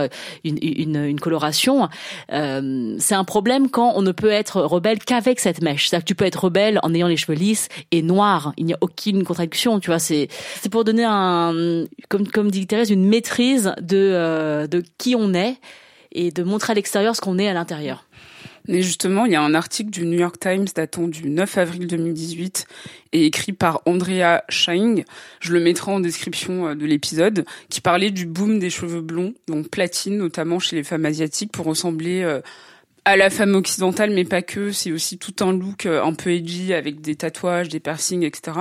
[0.43, 1.89] une, une, une coloration
[2.29, 6.15] c'est un problème quand on ne peut être rebelle qu'avec cette mèche c'est-à-dire que tu
[6.15, 8.53] peux être rebelle en ayant les cheveux lisses et noir.
[8.57, 9.99] Il n'y a aucune contradiction, tu vois?
[9.99, 10.27] C'est
[10.61, 15.33] c'est pour donner un comme comme dit Thérèse une maîtrise de euh, de qui on
[15.33, 15.57] est
[16.11, 18.05] et de montrer à l'extérieur ce qu'on est à l'intérieur.
[18.67, 21.87] Mais justement, il y a un article du New York Times datant du 9 avril
[21.87, 22.67] 2018
[23.13, 25.05] et écrit par Andrea Scheing,
[25.39, 29.33] je le mettrai en description euh, de l'épisode, qui parlait du boom des cheveux blonds,
[29.47, 32.41] donc platine notamment chez les femmes asiatiques pour ressembler euh,
[33.05, 34.71] à la femme occidentale, mais pas que.
[34.71, 38.57] C'est aussi tout un look euh, un peu edgy avec des tatouages, des piercings, etc.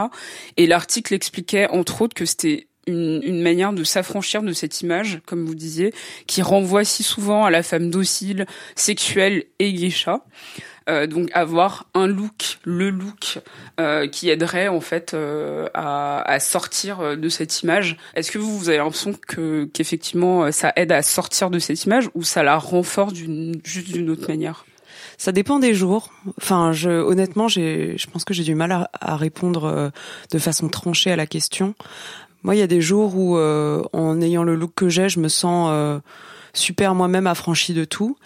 [0.57, 5.21] Et l'article expliquait entre autres que c'était une, une, manière de s'affranchir de cette image,
[5.27, 5.93] comme vous disiez,
[6.27, 10.21] qui renvoie si souvent à la femme docile, sexuelle et geisha.
[10.89, 13.39] Euh, donc avoir un look, le look
[13.81, 17.97] euh, qui aiderait en fait euh, à, à, sortir euh, de cette image.
[18.15, 22.11] Est-ce que vous, vous avez l'impression que qu'effectivement ça aide à sortir de cette image
[22.15, 24.67] ou ça la renforce juste d'une autre manière?
[25.17, 26.13] Ça dépend des jours.
[26.39, 29.93] Enfin, je, honnêtement, j'ai, je pense que j'ai du mal à, à, répondre
[30.33, 31.75] de façon tranchée à la question.
[32.45, 35.29] Moi, il y a des jours où, en ayant le look que j'ai, je me
[35.29, 36.01] sens
[36.53, 38.17] super moi-même affranchie de tout,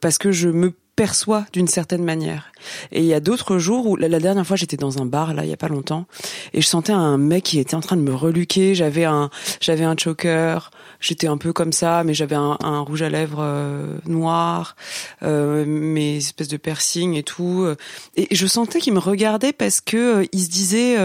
[0.00, 2.50] parce que je me perçoit d'une certaine manière.
[2.90, 5.44] Et il y a d'autres jours où la, dernière fois j'étais dans un bar là
[5.44, 6.06] il y a pas longtemps
[6.54, 8.74] et je sentais un mec qui était en train de me reluquer.
[8.74, 9.28] J'avais un
[9.60, 13.42] j'avais un choker, j'étais un peu comme ça, mais j'avais un, un, rouge à lèvres
[13.42, 14.74] euh, noir,
[15.22, 17.66] euh, mes espèces de piercing et tout.
[18.16, 20.96] Et je sentais qu'il me regardait parce que euh, il se disait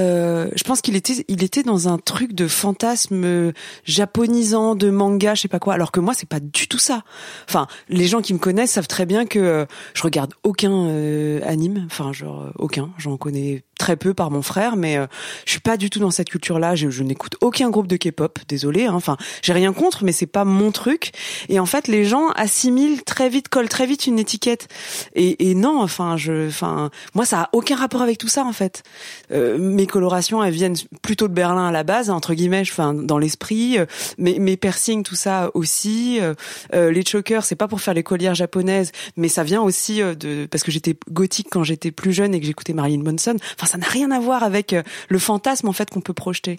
[0.00, 3.52] euh, euh, je pense qu'il était, il était dans un truc de fantasme
[3.84, 5.74] japonisant, de manga, je sais pas quoi.
[5.74, 7.02] Alors que moi, c'est pas du tout ça.
[7.48, 11.40] Enfin, les gens qui me connaissent savent très bien que euh, je regarde aucun euh,
[11.44, 11.84] anime.
[11.86, 12.90] Enfin, genre aucun.
[12.98, 14.98] J'en connais très peu par mon frère, mais
[15.44, 16.74] je suis pas du tout dans cette culture-là.
[16.74, 18.38] Je, je n'écoute aucun groupe de K-pop.
[18.48, 18.86] Désolé.
[18.86, 18.94] Hein.
[18.94, 21.12] Enfin, j'ai rien contre, mais c'est pas mon truc.
[21.48, 24.68] Et en fait, les gens assimilent très vite, collent très vite une étiquette.
[25.14, 28.52] Et, et non, enfin, je, enfin, moi, ça a aucun rapport avec tout ça, en
[28.52, 28.82] fait.
[29.30, 33.78] mes colorations, elles viennent plutôt de Berlin à la base, entre guillemets, enfin dans l'esprit.
[33.78, 33.86] Euh,
[34.18, 36.18] mes, mes piercings, tout ça aussi.
[36.20, 36.34] Euh,
[36.74, 40.46] euh, les chokers, c'est pas pour faire les collières japonaises, mais ça vient aussi de
[40.50, 43.36] parce que j'étais gothique quand j'étais plus jeune et que j'écoutais Marilyn Manson.
[43.68, 44.74] Ça n'a rien à voir avec
[45.08, 46.58] le fantasme en fait qu'on peut projeter.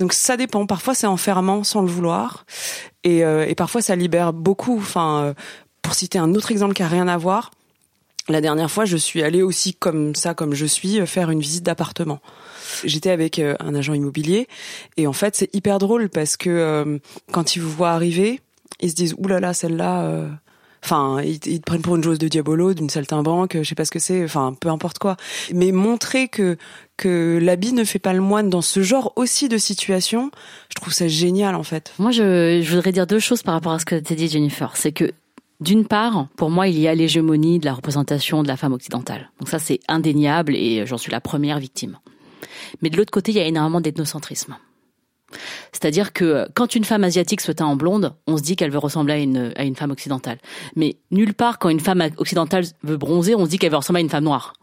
[0.00, 0.66] Donc ça dépend.
[0.66, 2.46] Parfois c'est enfermant sans le vouloir,
[3.04, 4.78] et, et parfois ça libère beaucoup.
[4.78, 5.34] Enfin,
[5.82, 7.52] pour citer un autre exemple qui a rien à voir.
[8.28, 11.62] La dernière fois, je suis allée aussi comme ça, comme je suis, faire une visite
[11.62, 12.20] d'appartement.
[12.82, 14.48] J'étais avec euh, un agent immobilier
[14.96, 16.98] et en fait c'est hyper drôle parce que euh,
[17.30, 18.40] quand ils vous voient arriver,
[18.80, 20.28] ils se disent oulala là là, celle-là.
[20.86, 23.90] Enfin, ils, te prennent pour une joueuse de diabolo, d'une saltimbanque, je sais pas ce
[23.90, 25.16] que c'est, enfin, peu importe quoi.
[25.52, 26.56] Mais montrer que
[26.96, 30.30] que l'habit ne fait pas le moine dans ce genre aussi de situation,
[30.68, 31.92] je trouve ça génial en fait.
[31.98, 34.28] Moi, je, je voudrais dire deux choses par rapport à ce que tu as dit,
[34.28, 34.76] Jennifer.
[34.76, 35.12] C'est que
[35.60, 39.30] d'une part, pour moi, il y a l'hégémonie de la représentation de la femme occidentale.
[39.40, 41.98] Donc ça, c'est indéniable et j'en suis la première victime.
[42.80, 44.56] Mais de l'autre côté, il y a énormément d'ethnocentrisme.
[45.72, 48.78] C'est-à-dire que quand une femme asiatique se teint en blonde, on se dit qu'elle veut
[48.78, 50.38] ressembler à une, à une femme occidentale.
[50.76, 54.00] Mais nulle part, quand une femme occidentale veut bronzer, on se dit qu'elle veut ressembler
[54.00, 54.54] à une femme noire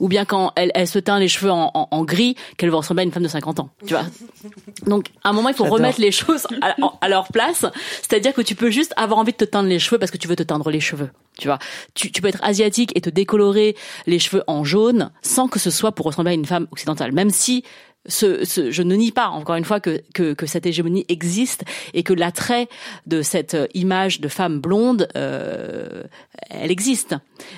[0.00, 3.02] ou bien quand elle, elle se teint les cheveux en, en, gris, qu'elle va ressembler
[3.02, 3.70] à une femme de 50 ans.
[3.86, 4.06] Tu vois.
[4.86, 7.64] Donc, à un moment, il faut remettre les choses à, à leur place.
[8.02, 10.28] C'est-à-dire que tu peux juste avoir envie de te teindre les cheveux parce que tu
[10.28, 11.10] veux te teindre les cheveux.
[11.38, 11.58] Tu vois.
[11.94, 15.70] Tu, tu peux être asiatique et te décolorer les cheveux en jaune sans que ce
[15.70, 17.12] soit pour ressembler à une femme occidentale.
[17.12, 17.64] Même si
[18.06, 21.64] ce, ce, je ne nie pas encore une fois que, que, que cette hégémonie existe
[21.94, 22.68] et que l'attrait
[23.06, 26.02] de cette image de femme blonde, euh,
[26.50, 27.14] elle existe,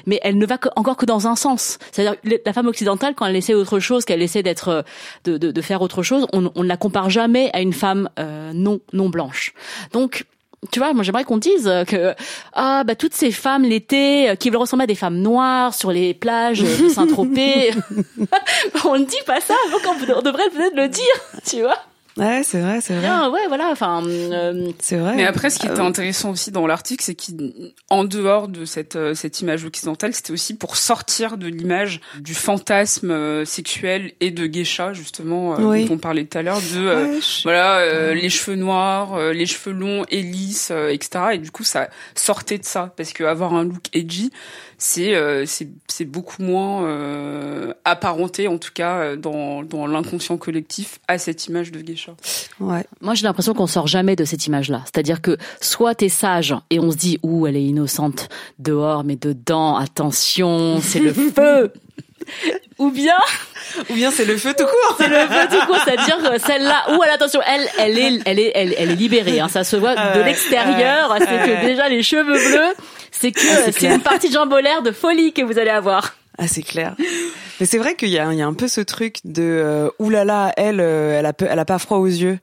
[0.07, 1.79] mais elle ne va encore que dans un sens.
[1.93, 4.85] C'est-à-dire la femme occidentale, quand elle essaie autre chose, qu'elle essaie d'être,
[5.25, 8.09] de, de, de, faire autre chose, on, on ne la compare jamais à une femme
[8.19, 9.55] euh, non non blanche.
[9.93, 10.27] Donc
[10.71, 12.15] tu vois, moi j'aimerais qu'on dise que
[12.53, 15.93] ah bah toutes ces femmes l'été euh, qui veulent ressembler à des femmes noires sur
[15.93, 17.73] les plages de Saint-Tropez,
[18.85, 21.05] on ne dit pas ça, donc on, devrait peut-être le dire,
[21.47, 21.79] tu vois.
[22.17, 23.09] Ouais, c'est vrai, c'est vrai.
[23.11, 23.71] Ah, ouais, voilà.
[23.73, 25.15] Enfin, euh, c'est vrai.
[25.17, 28.95] Mais après, ce qui était Euh, intéressant aussi dans l'article, c'est qu'en dehors de cette
[28.95, 34.31] euh, cette image occidentale, c'était aussi pour sortir de l'image du fantasme euh, sexuel et
[34.31, 35.85] de geisha justement euh, Oui.
[35.87, 39.15] dont on parlait tout à l'heure de euh, ouais, je- voilà euh, les cheveux noirs,
[39.15, 41.25] euh, les cheveux longs et lisses, euh, etc.
[41.33, 44.31] Et du coup, ça sortait de ça parce que avoir un look edgy,
[44.87, 50.37] c'est euh, c'est c'est beaucoup moins euh, apparenté en tout cas euh, dans dans l'inconscient
[50.37, 52.13] collectif à cette image de geisha.
[52.61, 52.85] ouais.
[53.01, 54.83] moi, j'ai l'impression qu'on sort jamais de cette image-là.
[54.85, 59.17] C'est-à-dire que soit t'es sage et on se dit, ouh, elle est innocente dehors, mais
[59.17, 61.73] dedans, attention, c'est le feu.
[62.79, 63.17] Ou bien,
[63.91, 64.97] Ou bien c'est le feu tout court.
[64.99, 68.39] c'est le feu tout court, c'est-à-dire que celle-là, ou alors attention, elle, elle est, elle
[68.39, 69.41] est, elle, elle est libérée.
[69.41, 71.15] Hein, ça se voit de ouais, l'extérieur.
[71.19, 72.75] c'est que déjà les cheveux bleus,
[73.19, 76.17] c'est que Ah, c'est une partie de jambolaire de folie que vous allez avoir.
[76.39, 76.97] Ah, c'est clair.
[77.61, 79.89] Mais c'est vrai qu'il y a, il y a un peu ce truc de euh,
[80.01, 82.39] oulala, elle, euh, elle a, peu- elle a pas froid aux yeux.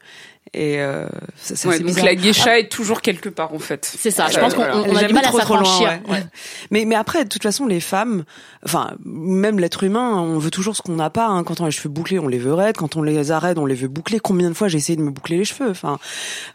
[0.54, 2.04] Et euh, ça, ça, Ouais, donc bizarre.
[2.06, 3.86] la geisha est toujours quelque part en fait.
[3.98, 4.28] C'est ça.
[4.30, 4.82] Je Euh, pense qu'on voilà.
[4.82, 5.90] a Jamais du mal à trop, trop loin, s'affranchir.
[6.10, 6.14] ouais.
[6.16, 6.24] Ouais.
[6.72, 8.26] Mais mais après, de toute façon, les femmes,
[8.66, 11.28] enfin même l'être humain, on veut toujours ce qu'on n'a pas.
[11.28, 11.46] hein.
[11.46, 12.76] Quand on a les cheveux bouclés, on les veut raides.
[12.76, 14.20] Quand on les arrête, on les veut bouclés.
[14.20, 15.70] Combien de fois j'ai essayé de me boucler les cheveux?
[15.70, 16.00] Enfin,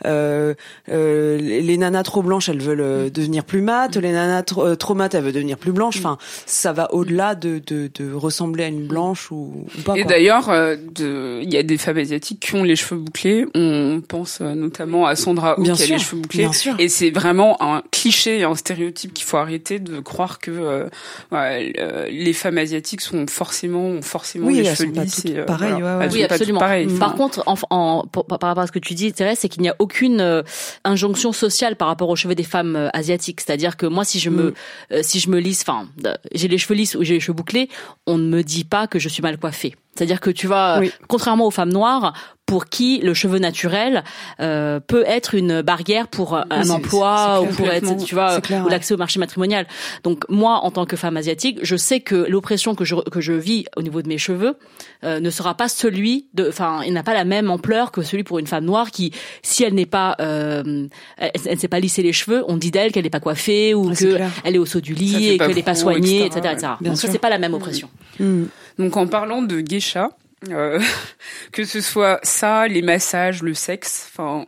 [0.05, 0.53] euh,
[0.91, 3.97] euh, les nanas trop blanches, elles veulent euh, devenir plus mates.
[3.97, 5.97] Les nanas trop, euh, trop mates, elles veulent devenir plus blanches.
[5.99, 9.97] Enfin, ça va au-delà de, de de ressembler à une blanche ou, ou pas.
[9.97, 13.47] Et d'ailleurs, euh, de- il y a des femmes asiatiques qui ont les cheveux bouclés.
[13.55, 16.45] On pense euh, notamment à Sandra Oh Bien qui a les cheveux bouclés.
[16.45, 16.75] bien sûr.
[16.79, 20.85] Et c'est vraiment un cliché et un stéréotype qu'il faut arrêter de croire que euh,
[21.33, 25.17] ouais, euh, les femmes asiatiques sont forcément ont forcément Oui, les cheveux lisses.
[25.23, 25.99] toutes et, euh, pareilles, voilà.
[25.99, 26.05] ouais, ouais.
[26.07, 26.99] Elles Oui, sont pas toutes absolument.
[26.99, 29.63] Par contre, en, en- pour- par rapport à ce que tu dis, Thérèse, c'est qu'il
[29.63, 30.43] n'y a aucune euh,
[30.85, 33.41] injonction sociale par rapport aux cheveux des femmes euh, asiatiques.
[33.41, 34.55] C'est-à-dire que moi, si je me, Mm.
[34.93, 35.89] euh, si je me lisse, enfin,
[36.35, 37.69] j'ai les cheveux lisses ou j'ai les cheveux bouclés,
[38.07, 39.75] on ne me dit pas que je suis mal coiffée.
[39.97, 40.93] C'est-à-dire que tu vois, Oui.
[41.09, 42.13] contrairement aux femmes noires,
[42.45, 44.05] pour qui le cheveu naturel
[44.39, 48.69] euh, peut être une barrière pour un c'est- emploi ou pour être, tu vois, ou
[48.69, 49.67] l'accès au marché matrimonial.
[50.05, 53.33] Donc moi, en tant que femme asiatique, je sais que l'oppression que je que je
[53.33, 54.55] vis au niveau de mes cheveux
[55.03, 58.23] euh, ne sera pas celui de, enfin, il n'a pas la même ampleur que celui
[58.23, 59.11] pour une femme noire qui,
[59.43, 60.87] si elle n'est pas, euh,
[61.19, 63.75] elle, elle ne s'est pas lissé les cheveux, on dit d'elle qu'elle n'est pas coiffée
[63.75, 64.31] ou Ouais, c'est que clair.
[64.45, 67.09] elle est au saut du lit et qu'elle n'est pas soignée, etc., etc., Donc ça
[67.09, 67.89] c'est pas la même oppression.
[68.21, 68.45] Mm.
[68.79, 70.11] Donc en parlant de geisha,
[70.51, 70.81] euh,
[71.53, 74.47] que ce soit ça, les massages, le sexe, enfin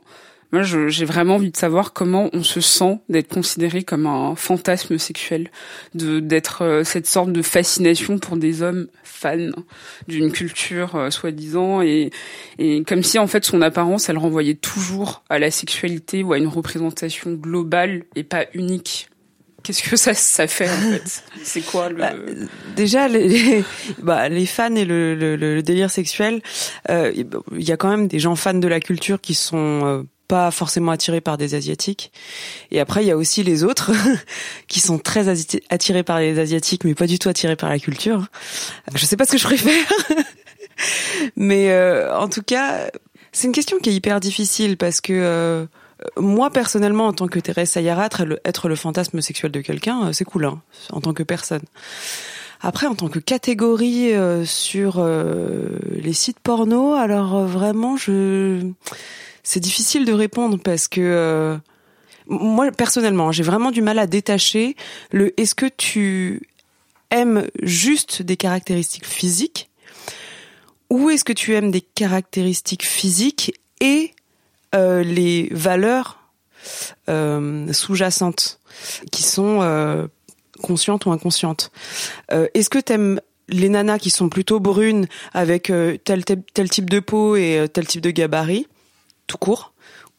[0.50, 4.96] moi j'ai vraiment envie de savoir comment on se sent d'être considéré comme un fantasme
[4.96, 5.50] sexuel,
[5.94, 9.50] de d'être euh, cette sorte de fascination pour des hommes fans
[10.06, 12.10] d'une culture euh, soi-disant et
[12.58, 16.38] et comme si en fait son apparence elle renvoyait toujours à la sexualité ou à
[16.38, 19.10] une représentation globale et pas unique.
[19.68, 22.12] Qu'est-ce que ça ça fait en fait C'est quoi le Bah,
[22.74, 23.64] Déjà, les, les-
[23.98, 26.40] bah, les fans et le, le, le délire sexuel,
[26.88, 30.02] euh, il y a quand même des gens fans de la culture qui sont euh,
[30.26, 32.12] pas forcément attirés par des asiatiques.
[32.70, 33.90] Et après, il y a aussi les autres
[34.68, 35.28] qui sont très
[35.68, 38.26] attirés par les asiatiques, mais pas du tout attirés par la culture.
[38.94, 39.84] Je sais pas ce que je préfère,
[41.36, 42.90] mais euh, en tout cas,
[43.32, 45.66] c'est une question qui est hyper difficile parce que.
[46.16, 48.08] Moi personnellement, en tant que Thérèse Sayarat,
[48.44, 50.60] être le, fantasme sexuel de quelqu'un, euh, c'est cool, hein,
[50.92, 51.62] en tant que personne.
[52.60, 58.60] Après, en tant que catégorie euh, sur euh, les sites porno, alors euh, vraiment, je,
[59.44, 61.56] c'est difficile de répondre parce que euh,
[62.26, 64.76] moi personnellement, j'ai vraiment du mal à détacher
[65.12, 65.38] le.
[65.40, 66.48] Est-ce que tu
[67.10, 69.70] aimes juste des caractéristiques physiques
[70.90, 74.12] ou est-ce que tu aimes des caractéristiques physiques et
[74.74, 76.18] euh, les valeurs
[77.08, 78.60] euh, sous-jacentes
[79.10, 80.06] qui sont euh,
[80.62, 81.70] conscientes ou inconscientes.
[82.30, 85.72] Est-ce que t'aimes les nanas qui sont plutôt brunes avec
[86.04, 88.66] tel, tel tel type de peau et tel type de gabarit,
[89.26, 89.72] tout court?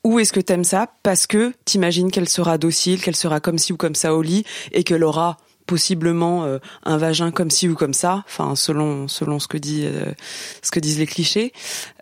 [0.04, 3.74] Ou est-ce que t'aimes ça parce que t'imagines qu'elle sera docile, qu'elle sera comme ci
[3.74, 5.38] ou comme ça au lit et qu'elle aura
[5.70, 9.84] possiblement euh, un vagin comme ci ou comme ça, enfin selon selon ce que dit
[9.86, 10.12] euh,
[10.64, 11.54] ce que disent les clichés.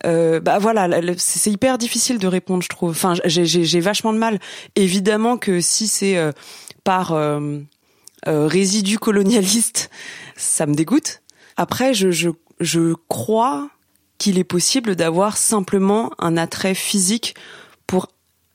[0.06, 2.92] Euh, bah voilà, c'est hyper difficile de répondre, je trouve.
[2.92, 4.40] Enfin, j'ai vachement de mal.
[4.78, 6.32] Évidemment que si c'est euh,
[6.86, 7.14] par
[8.26, 9.90] résidu colonialiste,
[10.38, 11.22] ça me dégoûte.
[11.58, 12.30] Après, je je
[12.62, 13.70] je crois
[14.18, 17.36] qu'il est possible d'avoir simplement un attrait physique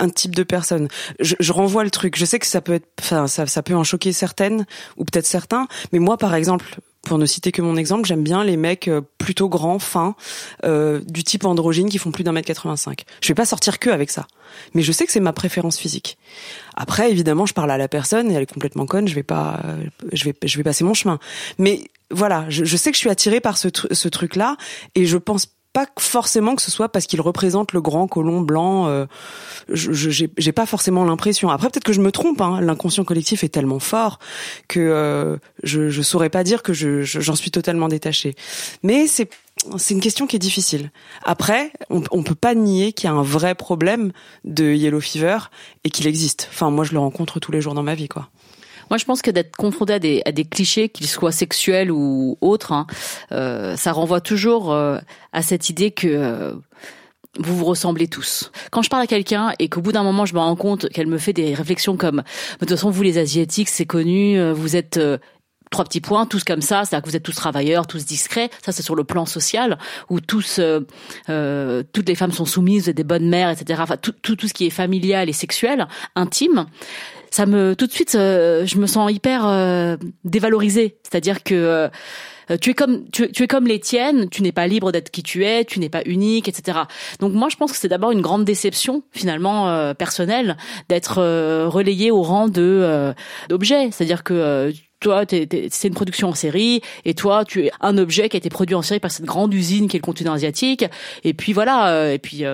[0.02, 0.88] un type de personne.
[1.20, 2.16] Je, renvoie le truc.
[2.16, 5.68] Je sais que ça peut être, ça, peut en choquer certaines ou peut-être certains.
[5.92, 9.00] Mais moi, par exemple, pour ne citer que mon exemple, j'aime bien les mecs euh,
[9.18, 10.14] plutôt grands, fins,
[10.64, 13.04] euh, du type androgyne qui font plus d'un mètre 85.
[13.20, 14.26] Je vais pas sortir que avec ça.
[14.74, 16.18] Mais je sais que c'est ma préférence physique.
[16.74, 19.06] Après, évidemment, je parle à la personne et elle est complètement conne.
[19.08, 21.18] Je vais pas, euh, je vais, je vais passer mon chemin.
[21.58, 24.56] Mais voilà, je, sais que je suis attirée par ce, ce truc-là
[24.94, 28.88] et je pense pas forcément que ce soit parce qu'il représente le grand colon blanc.
[28.88, 29.06] Euh,
[29.68, 31.50] je j'ai pas forcément l'impression.
[31.50, 32.40] Après, peut-être que je me trompe.
[32.40, 34.18] Hein, L'inconscient collectif est tellement fort
[34.68, 38.34] que euh, je je saurais pas dire que je j'en suis totalement détachée.
[38.82, 39.30] Mais c'est
[39.76, 40.90] c'est une question qui est difficile.
[41.24, 44.12] Après, on, on peut pas nier qu'il y a un vrai problème
[44.44, 45.38] de yellow fever
[45.84, 46.48] et qu'il existe.
[46.50, 48.28] Enfin, moi, je le rencontre tous les jours dans ma vie, quoi.
[48.92, 52.36] Moi, je pense que d'être confronté à des, à des clichés, qu'ils soient sexuels ou
[52.42, 52.86] autres, hein,
[53.32, 54.98] euh, ça renvoie toujours euh,
[55.32, 56.52] à cette idée que euh,
[57.38, 58.52] vous vous ressemblez tous.
[58.70, 61.06] Quand je parle à quelqu'un et qu'au bout d'un moment, je me rends compte qu'elle
[61.06, 64.76] me fait des réflexions comme de toute façon, vous les asiatiques, c'est connu, euh, vous
[64.76, 65.00] êtes
[65.70, 68.50] trois petits points, tous comme ça, c'est-à-dire que vous êtes tous travailleurs, tous discrets.
[68.62, 69.78] Ça, c'est sur le plan social,
[70.10, 73.80] où tous, euh, toutes les femmes sont soumises, vous êtes des bonnes mères, etc.
[73.82, 76.66] Enfin, tout, tout, tout ce qui est familial et sexuel, intime
[77.32, 80.98] ça me tout de suite, euh, je me sens hyper euh, dévalorisée.
[81.02, 81.88] C'est-à-dire que euh,
[82.60, 85.44] tu es comme tu, es comme les tiennes, tu n'es pas libre d'être qui tu
[85.44, 86.80] es, tu n'es pas unique, etc.
[87.20, 90.58] Donc moi je pense que c'est d'abord une grande déception finalement personnelle
[90.90, 91.22] d'être
[91.68, 93.14] relayé au rang de
[93.48, 98.28] d'objet, c'est-à-dire que toi, c'est une production en série, et toi, tu es un objet
[98.28, 100.84] qui a été produit en série par cette grande usine qui est le continent asiatique,
[101.24, 102.44] et puis voilà, et puis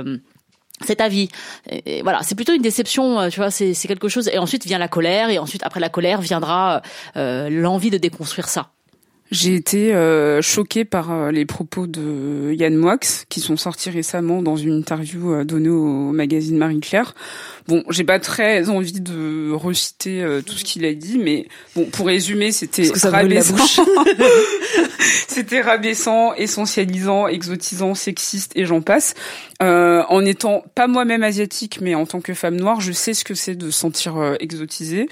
[0.85, 1.29] c'est ta vie.
[1.71, 4.29] Et voilà, c'est plutôt une déception, euh, tu vois, c'est quelque chose.
[4.33, 6.83] Et ensuite vient la colère, et ensuite après la colère viendra
[7.17, 8.71] euh, l'envie de déconstruire ça.
[9.31, 12.97] J'ai été euh, choquée par euh, les propos de Yann Moix
[13.29, 17.15] qui sont sortis récemment dans une interview euh, donnée au magazine Marie Claire.
[17.67, 21.85] Bon, j'ai pas très envie de reciter euh, tout ce qu'il a dit, mais bon,
[21.85, 23.57] pour résumer, c'était rabaissant,
[25.29, 29.13] c'était rabaissant, essentialisant, exotisant, sexiste et j'en passe.
[29.61, 33.35] en étant pas moi-même asiatique, mais en tant que femme noire, je sais ce que
[33.35, 35.11] c'est de se sentir exotisée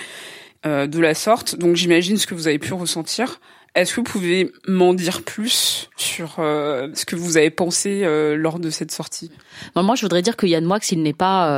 [0.64, 1.56] de la sorte.
[1.56, 3.40] Donc j'imagine ce que vous avez pu ressentir.
[3.76, 8.34] Est-ce que vous pouvez m'en dire plus sur euh, ce que vous avez pensé euh,
[8.34, 9.30] lors de cette sortie?
[9.74, 11.50] Moi, je voudrais dire que Yann Moix, il n'est pas,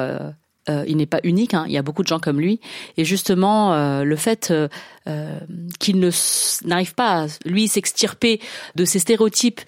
[0.69, 1.55] euh, il n'est pas unique.
[1.55, 1.65] Hein.
[1.69, 2.59] Il y a beaucoup de gens comme lui,
[2.97, 4.53] et justement, le fait
[5.79, 6.11] qu'il ne
[6.67, 8.41] n'arrive pas, à, lui, s'extirper
[8.75, 9.61] de ces stéréotypes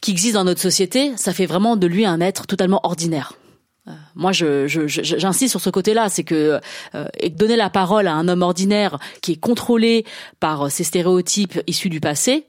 [0.00, 3.34] qui existent dans notre société, ça fait vraiment de lui un être totalement ordinaire.
[3.86, 6.60] Euh, moi, j'insiste sur ce côté-là, c'est que
[6.94, 10.06] euh, donner la parole à un homme ordinaire qui est contrôlé
[10.40, 12.46] par ces stéréotypes issus du passé,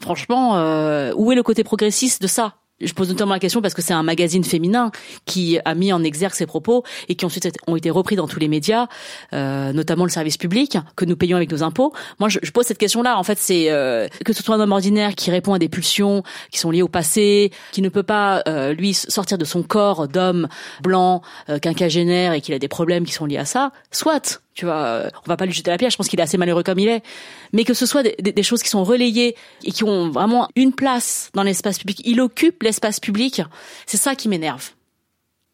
[0.00, 2.54] franchement, euh, où est le côté progressiste de ça?
[2.80, 4.90] Je pose notamment la question parce que c'est un magazine féminin
[5.24, 8.38] qui a mis en exergue ses propos et qui ensuite ont été repris dans tous
[8.40, 8.86] les médias,
[9.32, 11.92] euh, notamment le service public que nous payons avec nos impôts.
[12.18, 13.18] Moi, je, je pose cette question-là.
[13.18, 16.22] En fait, c'est euh, que ce soit un homme ordinaire qui répond à des pulsions
[16.50, 20.08] qui sont liées au passé, qui ne peut pas euh, lui sortir de son corps
[20.08, 20.48] d'homme
[20.82, 23.72] blanc, euh, quinquagénaire et qu'il a des problèmes qui sont liés à ça.
[23.90, 25.92] Soit tu vois, euh, on va pas lui jeter la pierre.
[25.92, 27.04] Je pense qu'il est assez malheureux comme il est,
[27.52, 30.72] mais que ce soit des, des, choses qui sont relayées et qui ont vraiment une
[30.72, 32.02] place dans l'espace public.
[32.04, 33.40] Il occupe l'espace public.
[33.86, 34.72] C'est ça qui m'énerve.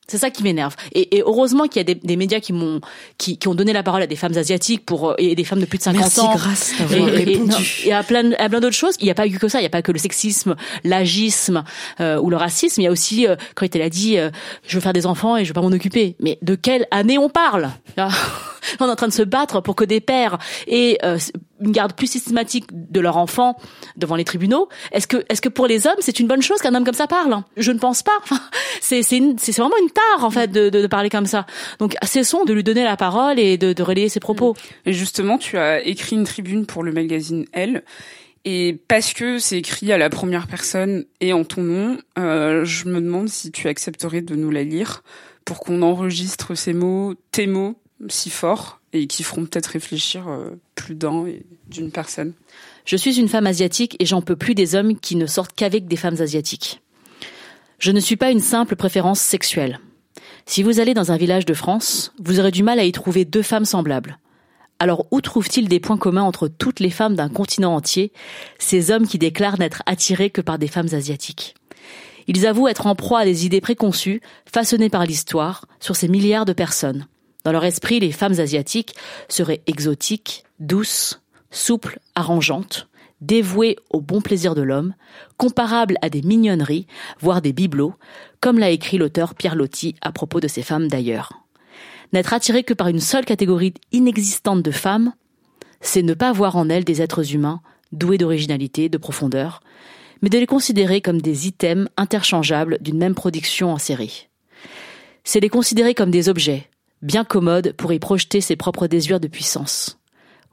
[0.07, 0.75] C'est ça qui m'énerve.
[0.93, 2.81] Et, et, heureusement qu'il y a des, des médias qui m'ont
[3.19, 5.61] qui, qui, ont donné la parole à des femmes asiatiques pour euh, et des femmes
[5.61, 6.35] de plus de 50 Merci, ans.
[6.35, 8.95] Grâce et, et, à plein à plein d'autres choses.
[9.01, 9.59] Il n'y a pas eu que ça.
[9.59, 11.65] Il n'y a pas que le sexisme, l'agisme
[12.01, 12.81] euh, ou le racisme.
[12.81, 14.31] Il y a aussi euh, quand il a dit euh,
[14.67, 16.17] je veux faire des enfants et je veux pas m'en occuper.
[16.21, 17.71] Mais de quelle année on parle?
[18.81, 21.19] On est en train de se battre pour que des pères aient euh,
[21.61, 23.57] une garde plus systématique de leurs enfants
[23.97, 24.69] devant les tribunaux.
[24.93, 27.07] Est-ce que, est-ce que pour les hommes, c'est une bonne chose qu'un homme comme ça
[27.07, 27.43] parle?
[27.57, 28.19] Je ne pense pas.
[28.81, 31.47] c'est, c'est, c'est vraiment une tare en fait de, de, parler comme ça.
[31.79, 34.55] Donc cessons de lui donner la parole et de, relayer ses propos.
[34.87, 37.83] Justement, tu as écrit une tribune pour le magazine Elle.
[38.47, 42.87] Et parce que c'est écrit à la première personne et en ton nom, euh, je
[42.87, 45.03] me demande si tu accepterais de nous la lire
[45.47, 47.77] pour qu'on enregistre ces mots, tes mots,
[48.09, 52.33] si forts et qui feront peut-être réfléchir euh, plus d'un et d'une personne.
[52.85, 55.87] Je suis une femme asiatique et j'en peux plus des hommes qui ne sortent qu'avec
[55.87, 56.81] des femmes asiatiques.
[57.79, 59.81] Je ne suis pas une simple préférence sexuelle.
[60.47, 63.25] Si vous allez dans un village de France, vous aurez du mal à y trouver
[63.25, 64.19] deux femmes semblables.
[64.79, 68.13] Alors où trouve-t-il des points communs entre toutes les femmes d'un continent entier,
[68.59, 71.55] ces hommes qui déclarent n'être attirés que par des femmes asiatiques?
[72.27, 76.47] Ils avouent être en proie à des idées préconçues, façonnées par l'histoire, sur ces milliards
[76.47, 77.07] de personnes.
[77.45, 78.95] Dans leur esprit, les femmes asiatiques
[79.29, 81.21] seraient exotiques, douces,
[81.51, 82.89] souples, arrangeantes,
[83.21, 84.95] dévouées au bon plaisir de l'homme,
[85.37, 86.87] comparables à des mignonneries,
[87.21, 87.95] voire des bibelots,
[88.41, 91.45] comme l'a écrit l'auteur Pierre Loti à propos de ces femmes d'ailleurs.
[92.13, 95.13] N'être attiré que par une seule catégorie inexistante de femmes,
[95.81, 97.61] c'est ne pas voir en elles des êtres humains
[97.93, 99.61] doués d'originalité, de profondeur,
[100.21, 104.29] mais de les considérer comme des items interchangeables d'une même production en série.
[105.23, 106.69] C'est les considérer comme des objets,
[107.05, 109.99] bien commode pour y projeter ses propres désirs de puissance.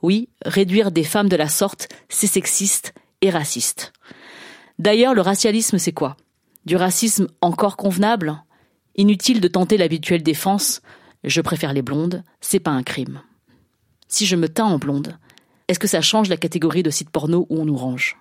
[0.02, 3.94] Oui, réduire des femmes de la sorte, c'est sexiste et raciste.
[4.78, 6.18] D'ailleurs, le racialisme, c'est quoi?
[6.66, 8.44] Du racisme encore convenable?
[8.96, 10.82] Inutile de tenter l'habituelle défense.
[11.24, 13.22] Je préfère les blondes, c'est pas un crime.
[14.08, 15.18] Si je me teins en blonde,
[15.68, 18.18] est-ce que ça change la catégorie de site porno où on nous range?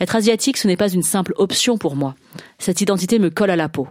[0.00, 2.14] Être asiatique, ce n'est pas une simple option pour moi.
[2.58, 3.88] Cette identité me colle à la peau.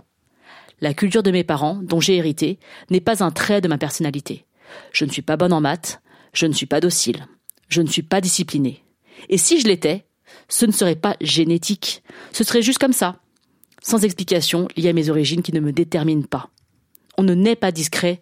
[0.82, 2.60] La culture de mes parents, dont j'ai hérité,
[2.90, 4.46] n'est pas un trait de ma personnalité.
[4.92, 6.02] Je ne suis pas bonne en maths,
[6.34, 7.28] je ne suis pas docile,
[7.70, 8.84] je ne suis pas disciplinée.
[9.30, 10.06] Et si je l'étais,
[10.50, 12.02] ce ne serait pas génétique,
[12.32, 13.20] ce serait juste comme ça,
[13.84, 16.50] sans explication liée à mes origines qui ne me déterminent pas.
[17.18, 18.20] On ne naît pas discret,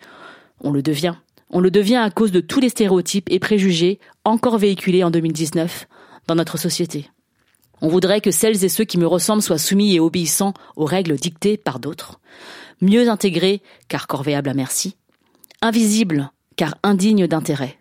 [0.62, 1.16] on le devient.
[1.52, 5.88] On le devient à cause de tous les stéréotypes et préjugés encore véhiculés en 2019
[6.28, 7.10] dans notre société.
[7.82, 11.16] On voudrait que celles et ceux qui me ressemblent soient soumis et obéissants aux règles
[11.16, 12.20] dictées par d'autres,
[12.82, 14.96] mieux intégrés car corvéables à merci,
[15.62, 17.78] invisibles car indignes d'intérêt.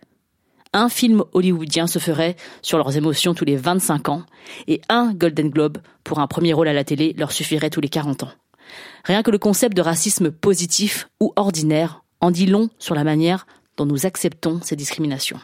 [0.73, 4.23] Un film hollywoodien se ferait sur leurs émotions tous les 25 ans
[4.67, 7.89] et un Golden Globe pour un premier rôle à la télé leur suffirait tous les
[7.89, 8.33] 40 ans.
[9.05, 13.47] Rien que le concept de racisme positif ou ordinaire en dit long sur la manière
[13.77, 15.41] dont nous acceptons ces discriminations.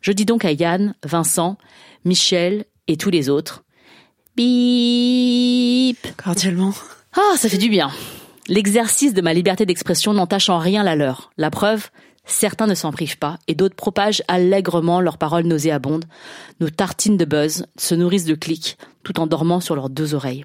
[0.00, 1.56] Je dis donc à Yann, Vincent,
[2.04, 3.64] Michel et tous les autres,
[4.36, 6.72] bip Cordialement.
[7.14, 7.90] Ah, ça fait du bien.
[8.48, 11.30] L'exercice de ma liberté d'expression n'entache en rien la leur.
[11.36, 11.90] La preuve,
[12.24, 16.06] certains ne s'en privent pas et d'autres propagent allègrement leurs paroles nauséabondes,
[16.60, 20.44] nos tartines de buzz, se nourrissent de clics, tout en dormant sur leurs deux oreilles.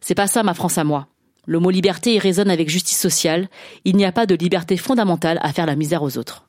[0.00, 1.08] C'est pas ça ma France à moi.
[1.46, 3.48] Le mot liberté y résonne avec justice sociale.
[3.84, 6.47] Il n'y a pas de liberté fondamentale à faire la misère aux autres.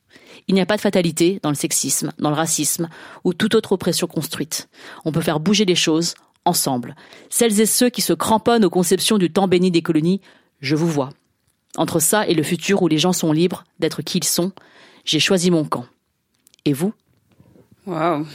[0.49, 2.89] Il n'y a pas de fatalité dans le sexisme, dans le racisme
[3.23, 4.67] ou toute autre oppression construite.
[5.05, 6.95] On peut faire bouger les choses ensemble.
[7.29, 10.21] Celles et ceux qui se cramponnent aux conceptions du temps béni des colonies,
[10.59, 11.11] je vous vois.
[11.77, 14.51] Entre ça et le futur où les gens sont libres d'être qui ils sont,
[15.05, 15.85] j'ai choisi mon camp.
[16.65, 16.93] Et vous?
[17.85, 18.25] Waouh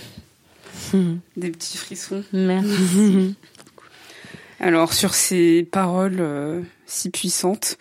[1.36, 2.22] Des petits frissons.
[2.32, 3.34] Merci.
[4.60, 7.76] Alors sur ces paroles euh, si puissantes,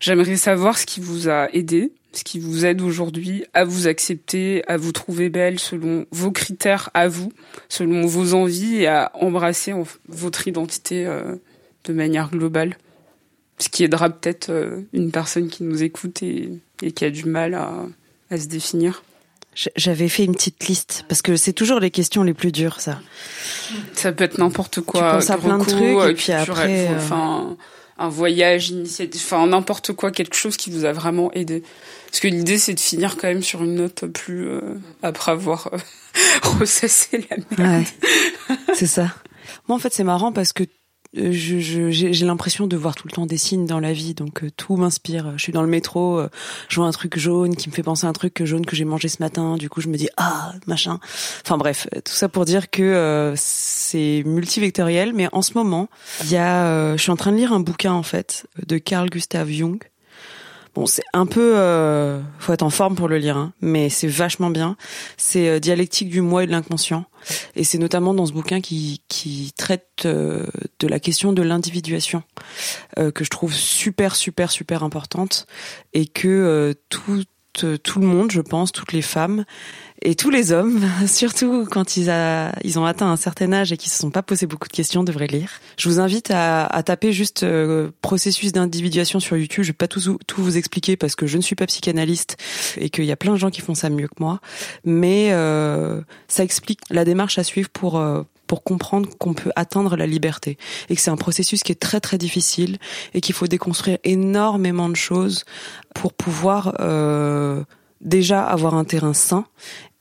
[0.00, 4.62] j'aimerais savoir ce qui vous a aidé, ce qui vous aide aujourd'hui à vous accepter,
[4.68, 7.32] à vous trouver belle selon vos critères à vous,
[7.68, 9.72] selon vos envies et à embrasser
[10.08, 11.36] votre identité euh,
[11.84, 12.76] de manière globale.
[13.58, 16.60] Ce qui aidera peut-être euh, une personne qui nous écoute et,
[16.94, 19.02] qui a du mal à se définir.
[19.76, 23.00] J'avais fait une petite liste parce que c'est toujours les questions les plus dures, ça.
[23.92, 25.00] Ça peut être n'importe quoi.
[25.00, 27.54] Tu penses à plein de trucs et euh, puis après, euh,
[27.98, 28.72] un voyage,
[29.14, 31.62] enfin n'importe quoi, quelque chose qui vous a vraiment aidé.
[32.06, 34.60] Parce que l'idée c'est de finir quand même sur une note plus euh,
[35.02, 35.70] après avoir
[36.42, 37.84] ressassé la merde.
[38.48, 39.14] Ouais, c'est ça.
[39.68, 40.64] Moi en fait c'est marrant parce que
[41.16, 44.50] euh, j'ai l'impression de voir tout le temps des signes dans la vie, donc euh,
[44.56, 45.32] tout m'inspire.
[45.36, 46.28] Je suis dans le métro, euh,
[46.68, 48.84] je vois un truc jaune qui me fait penser à un truc jaune que j'ai
[48.84, 49.56] mangé ce matin.
[49.56, 50.98] Du coup, je me dis ah machin.
[51.44, 55.12] Enfin bref, tout ça pour dire que c'est multivectoriel.
[55.12, 55.88] Mais en ce moment,
[56.22, 59.08] il y a, je suis en train de lire un bouquin en fait de Carl
[59.08, 59.78] Gustav Jung
[60.74, 64.08] Bon, c'est un peu, euh, faut être en forme pour le lire, hein, mais c'est
[64.08, 64.76] vachement bien.
[65.16, 67.04] C'est euh, dialectique du moi et de l'inconscient,
[67.54, 70.46] et c'est notamment dans ce bouquin qui qui traite euh,
[70.80, 72.24] de la question de l'individuation
[72.98, 75.46] euh, que je trouve super super super importante
[75.92, 77.22] et que tout
[77.54, 79.44] tout le monde, je pense, toutes les femmes
[80.02, 83.76] et tous les hommes, surtout quand ils, a, ils ont atteint un certain âge et
[83.76, 85.50] qu'ils se sont pas posé beaucoup de questions, devraient lire.
[85.78, 89.64] Je vous invite à, à taper juste euh, processus d'individuation sur YouTube.
[89.64, 92.36] Je vais pas tout, tout vous expliquer parce que je ne suis pas psychanalyste
[92.76, 94.40] et qu'il y a plein de gens qui font ça mieux que moi,
[94.84, 98.22] mais euh, ça explique la démarche à suivre pour euh,
[98.54, 101.98] pour comprendre qu'on peut atteindre la liberté et que c'est un processus qui est très
[101.98, 102.78] très difficile
[103.12, 105.44] et qu'il faut déconstruire énormément de choses
[105.92, 107.64] pour pouvoir euh,
[108.00, 109.44] déjà avoir un terrain sain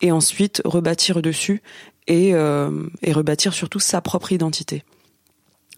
[0.02, 1.64] et ensuite rebâtir dessus
[2.06, 4.84] et, euh, et rebâtir surtout sa propre identité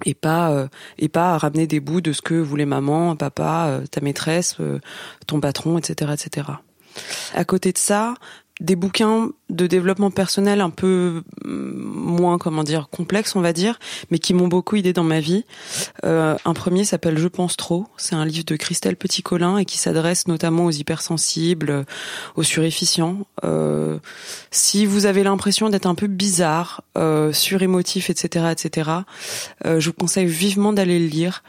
[0.04, 0.68] et pas euh,
[0.98, 4.58] et pas ramener des bouts de ce que voulait maman, papa, ta maîtresse,
[5.28, 6.48] ton patron, etc., etc.
[7.34, 8.16] À côté de ça,
[8.62, 13.80] des bouquins de développement personnel un peu mm, moins comment dire complexes on va dire
[14.10, 15.46] mais qui m'ont beaucoup aidé dans ma vie.
[16.06, 17.86] Euh, un premier s'appelle je pense trop.
[17.98, 21.86] C'est un livre de Christelle Petit Colin et qui s'adresse notamment aux hypersensibles
[22.36, 23.26] aux surefficients.
[23.44, 24.00] Euh,
[24.52, 28.90] si vous avez l'impression d'être un peu bizarre euh, surémotif etc etc
[29.66, 31.44] euh, je vous conseille vivement d'aller le lire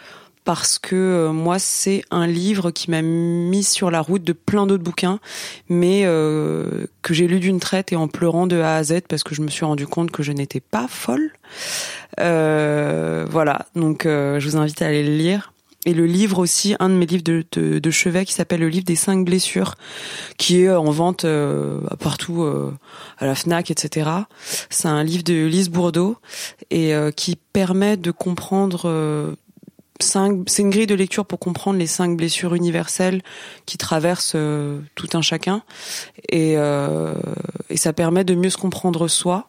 [0.47, 4.67] parce que euh, moi c'est un livre qui m'a mis sur la route de plein
[4.67, 5.19] d'autres bouquins,
[5.69, 9.25] mais euh, que j'ai lu d'une traite et en pleurant de A à Z parce
[9.25, 11.33] que je me suis rendu compte que je n'étais pas folle.
[12.21, 15.53] Euh, voilà, donc je vous invite à aller le lire.
[15.85, 18.69] Et le livre aussi, un de mes livres de, de, de chevet qui s'appelle le
[18.69, 19.77] livre des cinq blessures,
[20.37, 21.25] qui est en vente
[22.01, 22.45] partout
[23.19, 24.11] à la Fnac, etc.
[24.69, 26.17] C'est un livre de Lise Bourdeau
[26.71, 29.37] et qui permet de comprendre cinq,
[30.01, 33.23] c'est une grille de lecture pour comprendre les cinq blessures universelles
[33.65, 34.37] qui traversent
[34.95, 35.63] tout un chacun,
[36.31, 36.57] et,
[37.71, 39.49] et ça permet de mieux se comprendre soi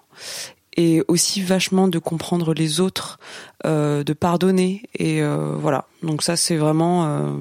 [0.78, 3.20] et aussi vachement de comprendre les autres,
[3.66, 5.86] euh, de pardonner et euh, voilà.
[6.04, 7.34] Donc ça c'est vraiment euh,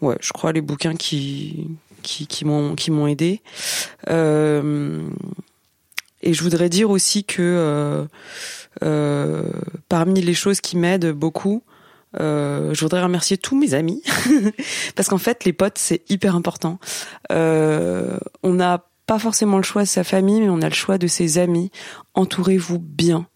[0.00, 1.68] ouais, je crois les bouquins qui
[2.02, 3.42] qui, qui m'ont qui m'ont aidé.
[4.08, 5.08] Euh,
[6.22, 8.06] et je voudrais dire aussi que
[8.82, 9.50] euh,
[9.88, 11.62] parmi les choses qui m'aident beaucoup,
[12.20, 14.02] euh, je voudrais remercier tous mes amis
[14.94, 16.78] parce qu'en fait les potes c'est hyper important.
[17.32, 20.98] Euh, on a pas forcément le choix de sa famille, mais on a le choix
[20.98, 21.70] de ses amis.
[22.14, 23.26] Entourez-vous bien.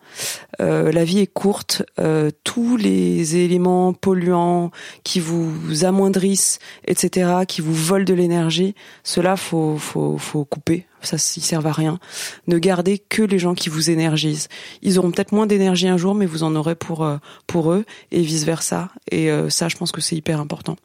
[0.61, 1.83] Euh, la vie est courte.
[1.99, 4.71] Euh, tous les éléments polluants
[5.05, 10.87] qui vous amoindrissent, etc., qui vous volent de l'énergie, cela faut faut faut couper.
[11.03, 11.99] Ça, ils servent à rien.
[12.47, 14.49] Ne gardez que les gens qui vous énergisent.
[14.83, 17.87] Ils auront peut-être moins d'énergie un jour, mais vous en aurez pour euh, pour eux
[18.11, 18.91] et vice versa.
[19.11, 20.77] Et ça, je pense que c'est hyper important.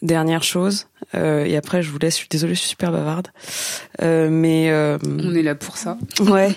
[0.00, 0.86] Dernière chose,
[1.16, 2.14] euh, et après je vous laisse.
[2.14, 3.28] Je suis désolée, je suis super bavarde,
[4.00, 5.98] euh, mais euh, on est là pour ça.
[6.20, 6.54] Ouais.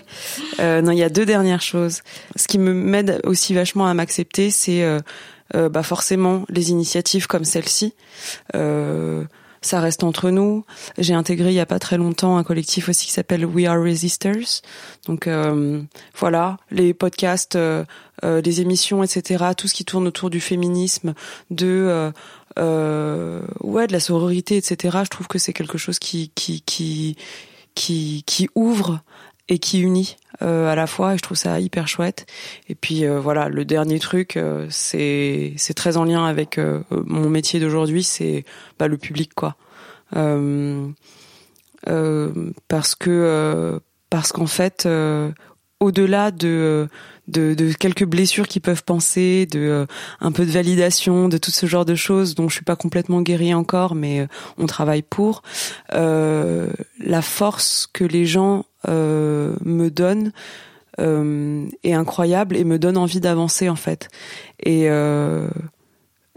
[0.59, 2.01] Euh, non, il y a deux dernières choses.
[2.35, 7.43] Ce qui me m'aide aussi vachement à m'accepter, c'est euh, bah forcément les initiatives comme
[7.43, 7.95] celle-ci.
[8.53, 10.63] ça reste entre nous.
[10.99, 13.81] J'ai intégré il y a pas très longtemps un collectif aussi qui s'appelle We Are
[13.81, 14.61] Resistors.
[15.07, 15.27] Donc
[16.15, 17.57] voilà, les podcasts,
[18.23, 19.45] les émissions, etc.
[19.57, 21.15] Tout ce qui tourne autour du féminisme,
[21.49, 22.11] de euh,
[22.57, 24.99] ouais, de la sororité, etc.
[25.03, 26.63] Je trouve que c'est quelque chose qui qui
[27.75, 29.01] qui ouvre
[29.51, 32.25] et qui unit euh, à la fois et je trouve ça hyper chouette
[32.69, 36.81] et puis euh, voilà le dernier truc euh, c'est c'est très en lien avec euh,
[36.89, 38.45] mon métier d'aujourd'hui c'est
[38.79, 39.57] bah, le public quoi
[42.67, 43.79] parce que
[44.09, 44.87] parce qu'en fait
[45.79, 46.87] au-delà de
[47.31, 49.85] de, de, quelques blessures qui peuvent penser, de euh,
[50.19, 53.21] un peu de validation, de tout ce genre de choses dont je suis pas complètement
[53.21, 54.27] guérie encore, mais euh,
[54.57, 55.41] on travaille pour.
[55.93, 56.67] Euh,
[56.99, 60.31] la force que les gens euh, me donnent
[61.83, 64.09] est incroyable et me donne envie d'avancer en fait.
[64.63, 64.87] Et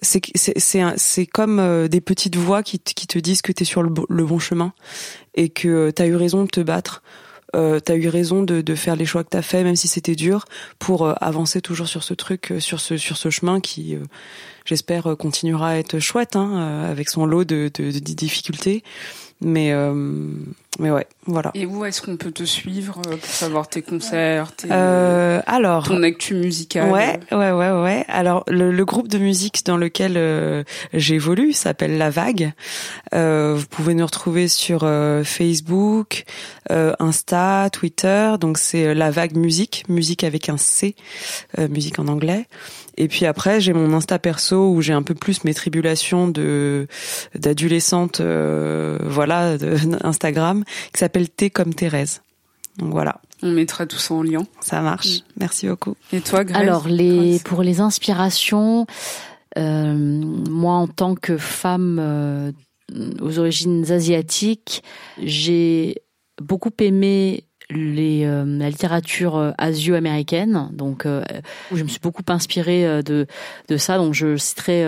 [0.01, 3.83] c'est c'est c'est comme des petites voix qui, qui te disent que tu es sur
[3.83, 4.73] le, le, bon chemin
[5.35, 7.03] et que tu as eu raison de te battre
[7.55, 10.15] euh, t'as eu raison de, de, faire les choix que t'as fait, même si c'était
[10.15, 10.45] dur,
[10.79, 14.01] pour euh, avancer toujours sur ce truc, euh, sur ce chemin qui, euh,
[14.65, 18.83] j'espère, continuera à être chouette, hein, avec son lot de difficultés.
[19.45, 19.73] Mais
[20.81, 21.53] mais ouais, voilà.
[21.55, 25.85] Et où est-ce qu'on peut te suivre euh, pour savoir tes concerts, tes, euh, alors
[25.85, 28.05] ton actu musical Ouais, ouais, ouais, ouais.
[28.09, 32.53] Alors le, le groupe de musique dans lequel euh, j'évolue s'appelle La Vague.
[33.15, 36.25] Euh, vous pouvez nous retrouver sur euh, Facebook,
[36.69, 38.33] Insta, Twitter.
[38.41, 40.97] Donc c'est La Vague Musique, musique avec un C,
[41.59, 42.47] musique en anglais.
[42.97, 46.87] Et puis après, j'ai mon Insta perso où j'ai un peu plus mes tribulations de
[47.35, 49.77] d'adolescente, voilà, de,
[50.07, 52.23] Instagram qui s'appelle T comme Thérèse.
[52.79, 53.21] Donc voilà.
[53.43, 54.47] On mettra tout ça en lien.
[54.61, 55.19] Ça marche.
[55.19, 55.23] Mm.
[55.41, 55.97] Merci beaucoup.
[56.13, 58.87] Et toi, Grace Alors les pour les inspirations,
[59.59, 62.53] euh, moi en tant que femme euh,
[63.21, 64.83] aux origines asiatiques,
[65.23, 66.03] j'ai
[66.41, 71.25] beaucoup aimé les, euh, la littérature euh, asio-américaine, donc euh,
[71.73, 73.27] je me suis beaucoup inspirée euh, de
[73.69, 73.97] de ça.
[73.97, 74.85] Donc je citerai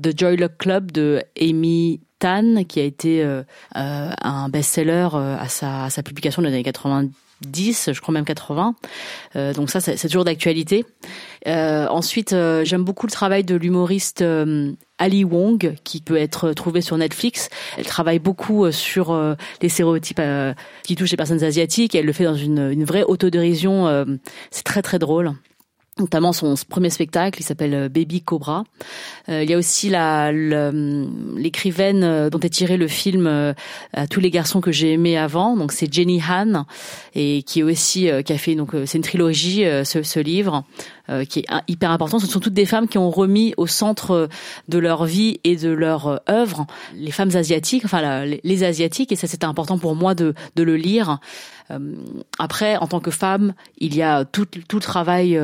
[0.00, 3.42] The Joy Luck Club de Amy Tan, qui a été euh,
[3.74, 8.74] un best-seller à sa, à sa publication dans les années 90, je crois même 80.
[9.36, 10.84] Euh, donc ça, c'est toujours d'actualité.
[11.46, 14.24] Euh, ensuite, j'aime beaucoup le travail de l'humoriste
[14.98, 17.48] Ali Wong, qui peut être trouvé sur Netflix.
[17.76, 20.22] Elle travaille beaucoup sur les stéréotypes
[20.82, 21.94] qui touchent les personnes asiatiques.
[21.94, 24.06] Et elle le fait dans une, une vraie autodérision.
[24.50, 25.34] c'est très très drôle
[25.98, 28.64] notamment son premier spectacle, il s'appelle euh, Baby Cobra.
[29.30, 33.26] Euh, il y a aussi la l'écrivaine euh, dont est tiré le film
[33.92, 35.56] à tous les garçons que j'ai aimés avant.
[35.56, 36.66] Donc c'est Jenny Han
[37.14, 40.64] et qui aussi qui a fait donc c'est une trilogie ce, livre
[41.28, 42.18] qui est hyper important.
[42.18, 44.28] Ce sont toutes des femmes qui ont remis au centre
[44.68, 49.26] de leur vie et de leur œuvre les femmes asiatiques, enfin les, asiatiques et ça
[49.26, 51.18] c'était important pour moi de de le lire.
[52.38, 55.38] après, en tant que femme, il y a tout, tout le travail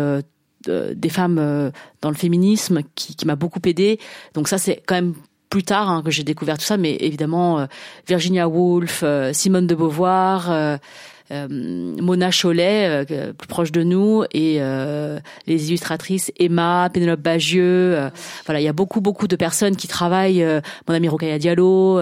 [0.68, 3.98] des femmes euh, dans le féminisme qui, qui m'a beaucoup aidé.
[4.34, 5.14] Donc ça, c'est quand même
[5.50, 7.66] plus tard hein, que j'ai découvert tout ça, mais évidemment euh,
[8.08, 10.78] Virginia Woolf, euh, Simone de Beauvoir,
[11.30, 14.60] Mona Cholet, plus proche de nous, et
[15.46, 17.96] les illustratrices Emma, Pénélope Bagieux.
[18.46, 20.44] voilà, il y a beaucoup beaucoup de personnes qui travaillent.
[20.88, 22.00] mon ami Rokaya Diallo.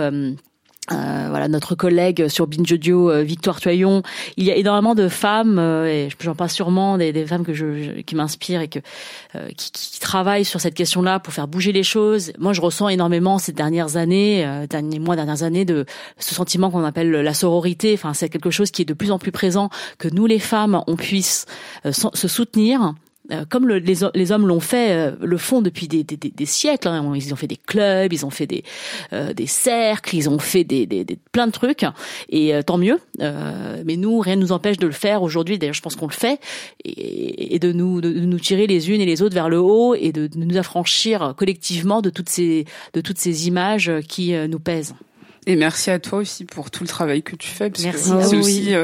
[0.93, 4.03] Euh, voilà notre collègue sur Binge euh, Victoire Toyon.
[4.37, 7.55] Il y a énormément de femmes, euh, et j'en passe sûrement des, des, femmes que
[7.55, 8.81] je, qui m'inspirent et que
[9.57, 12.33] qui, qui, travaillent sur cette question-là pour faire bouger les choses.
[12.39, 15.85] Moi, je ressens énormément ces dernières années, derniers mois, dernières années, de
[16.19, 17.95] ce sentiment qu'on appelle la sororité.
[17.95, 20.83] Enfin, c'est quelque chose qui est de plus en plus présent, que nous les femmes,
[20.87, 21.47] on puisse
[21.93, 23.10] se soutenir euh,
[23.49, 26.89] comme le, les, les, hommes l'ont fait, euh, le font depuis des, des, des siècles.
[26.89, 27.13] Hein.
[27.15, 28.65] Ils ont fait des clubs, ils ont fait des,
[29.13, 30.87] euh, des cercles, ils ont fait des,
[31.33, 31.85] plein de trucs,
[32.29, 32.99] et tant mieux.
[33.19, 35.59] mais nous, rien ne nous empêche de le faire aujourd'hui.
[35.59, 36.41] D'ailleurs, je pense qu'on le fait,
[36.85, 39.95] et, et de, nous, de, nous tirer les unes et les autres vers le haut,
[39.95, 42.65] et de, nous affranchir collectivement de toutes ces,
[42.95, 44.95] de toutes ces images qui nous pèsent.
[45.47, 48.11] Et merci à toi aussi pour tout le travail que tu fais, parce merci.
[48.11, 48.75] que c'est aussi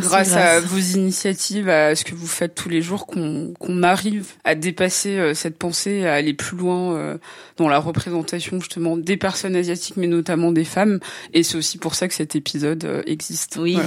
[0.00, 4.32] grâce, à vos initiatives, à ce que vous faites tous les jours, qu'on qu'on arrive
[4.44, 7.18] à dépasser euh, cette pensée, à aller plus loin euh,
[7.56, 11.00] dans la représentation justement des personnes asiatiques, mais notamment des femmes.
[11.32, 13.58] Et c'est aussi pour ça que cet épisode euh, existe.
[13.60, 13.78] Oui.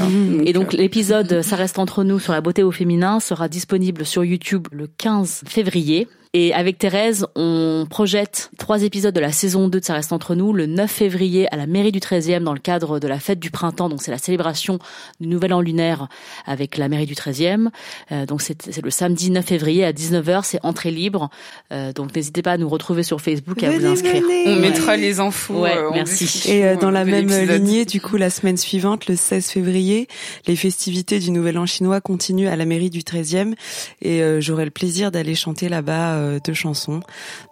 [0.45, 4.23] et donc l'épisode Ça reste entre nous sur la beauté au féminin sera disponible sur
[4.23, 6.07] YouTube le 15 février.
[6.37, 10.35] Et avec Thérèse, on projette trois épisodes de la saison 2 de Ça reste entre
[10.35, 13.39] nous le 9 février à la mairie du 13e dans le cadre de la fête
[13.39, 13.87] du printemps.
[13.87, 14.77] Donc c'est la célébration
[15.21, 16.09] du nouvel an lunaire
[16.45, 17.69] avec la mairie du 13e.
[18.11, 21.29] Euh, donc c'est le samedi 9 février à 19h, c'est entrée libre.
[21.71, 24.21] Euh, donc n'hésitez pas à nous retrouver sur Facebook et à vous inscrire.
[24.45, 25.61] On mettra les infos.
[25.61, 26.51] Ouais, euh, merci.
[26.51, 30.09] Et dans la même lignée, du coup, la semaine suivante, le 16 février,
[30.47, 33.53] les festivités du Nouvel An chinois continuent à la mairie du 13e
[34.01, 36.99] et j'aurai le plaisir d'aller chanter là-bas euh, deux chansons.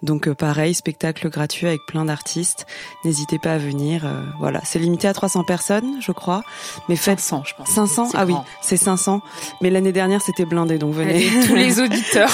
[0.02, 2.66] Donc euh, pareil, spectacle gratuit avec plein d'artistes.
[3.06, 4.06] N'hésitez pas à venir.
[4.06, 6.44] Euh, voilà, c'est limité à 300 personnes, je crois.
[6.90, 7.70] Mais faites 500, je pense.
[7.70, 9.22] 500 Ah oui, c'est 500.
[9.62, 11.28] Mais l'année dernière, c'était blindé, donc venez.
[11.48, 12.32] tous les auditeurs.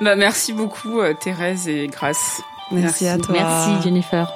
[0.00, 2.40] bah merci beaucoup Thérèse et Grâce.
[2.70, 3.34] Merci, merci à toi.
[3.34, 4.30] Merci Jennifer.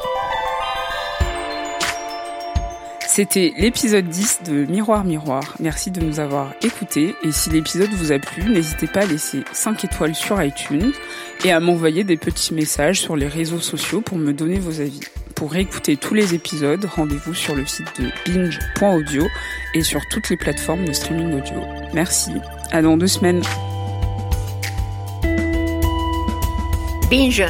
[3.14, 5.54] C'était l'épisode 10 de Miroir Miroir.
[5.60, 7.14] Merci de nous avoir écoutés.
[7.22, 10.92] Et si l'épisode vous a plu, n'hésitez pas à laisser 5 étoiles sur iTunes
[11.44, 15.00] et à m'envoyer des petits messages sur les réseaux sociaux pour me donner vos avis.
[15.34, 19.26] Pour réécouter tous les épisodes, rendez-vous sur le site de binge.audio
[19.74, 21.60] et sur toutes les plateformes de streaming audio.
[21.92, 22.32] Merci.
[22.70, 23.42] À dans deux semaines.
[27.10, 27.44] Binge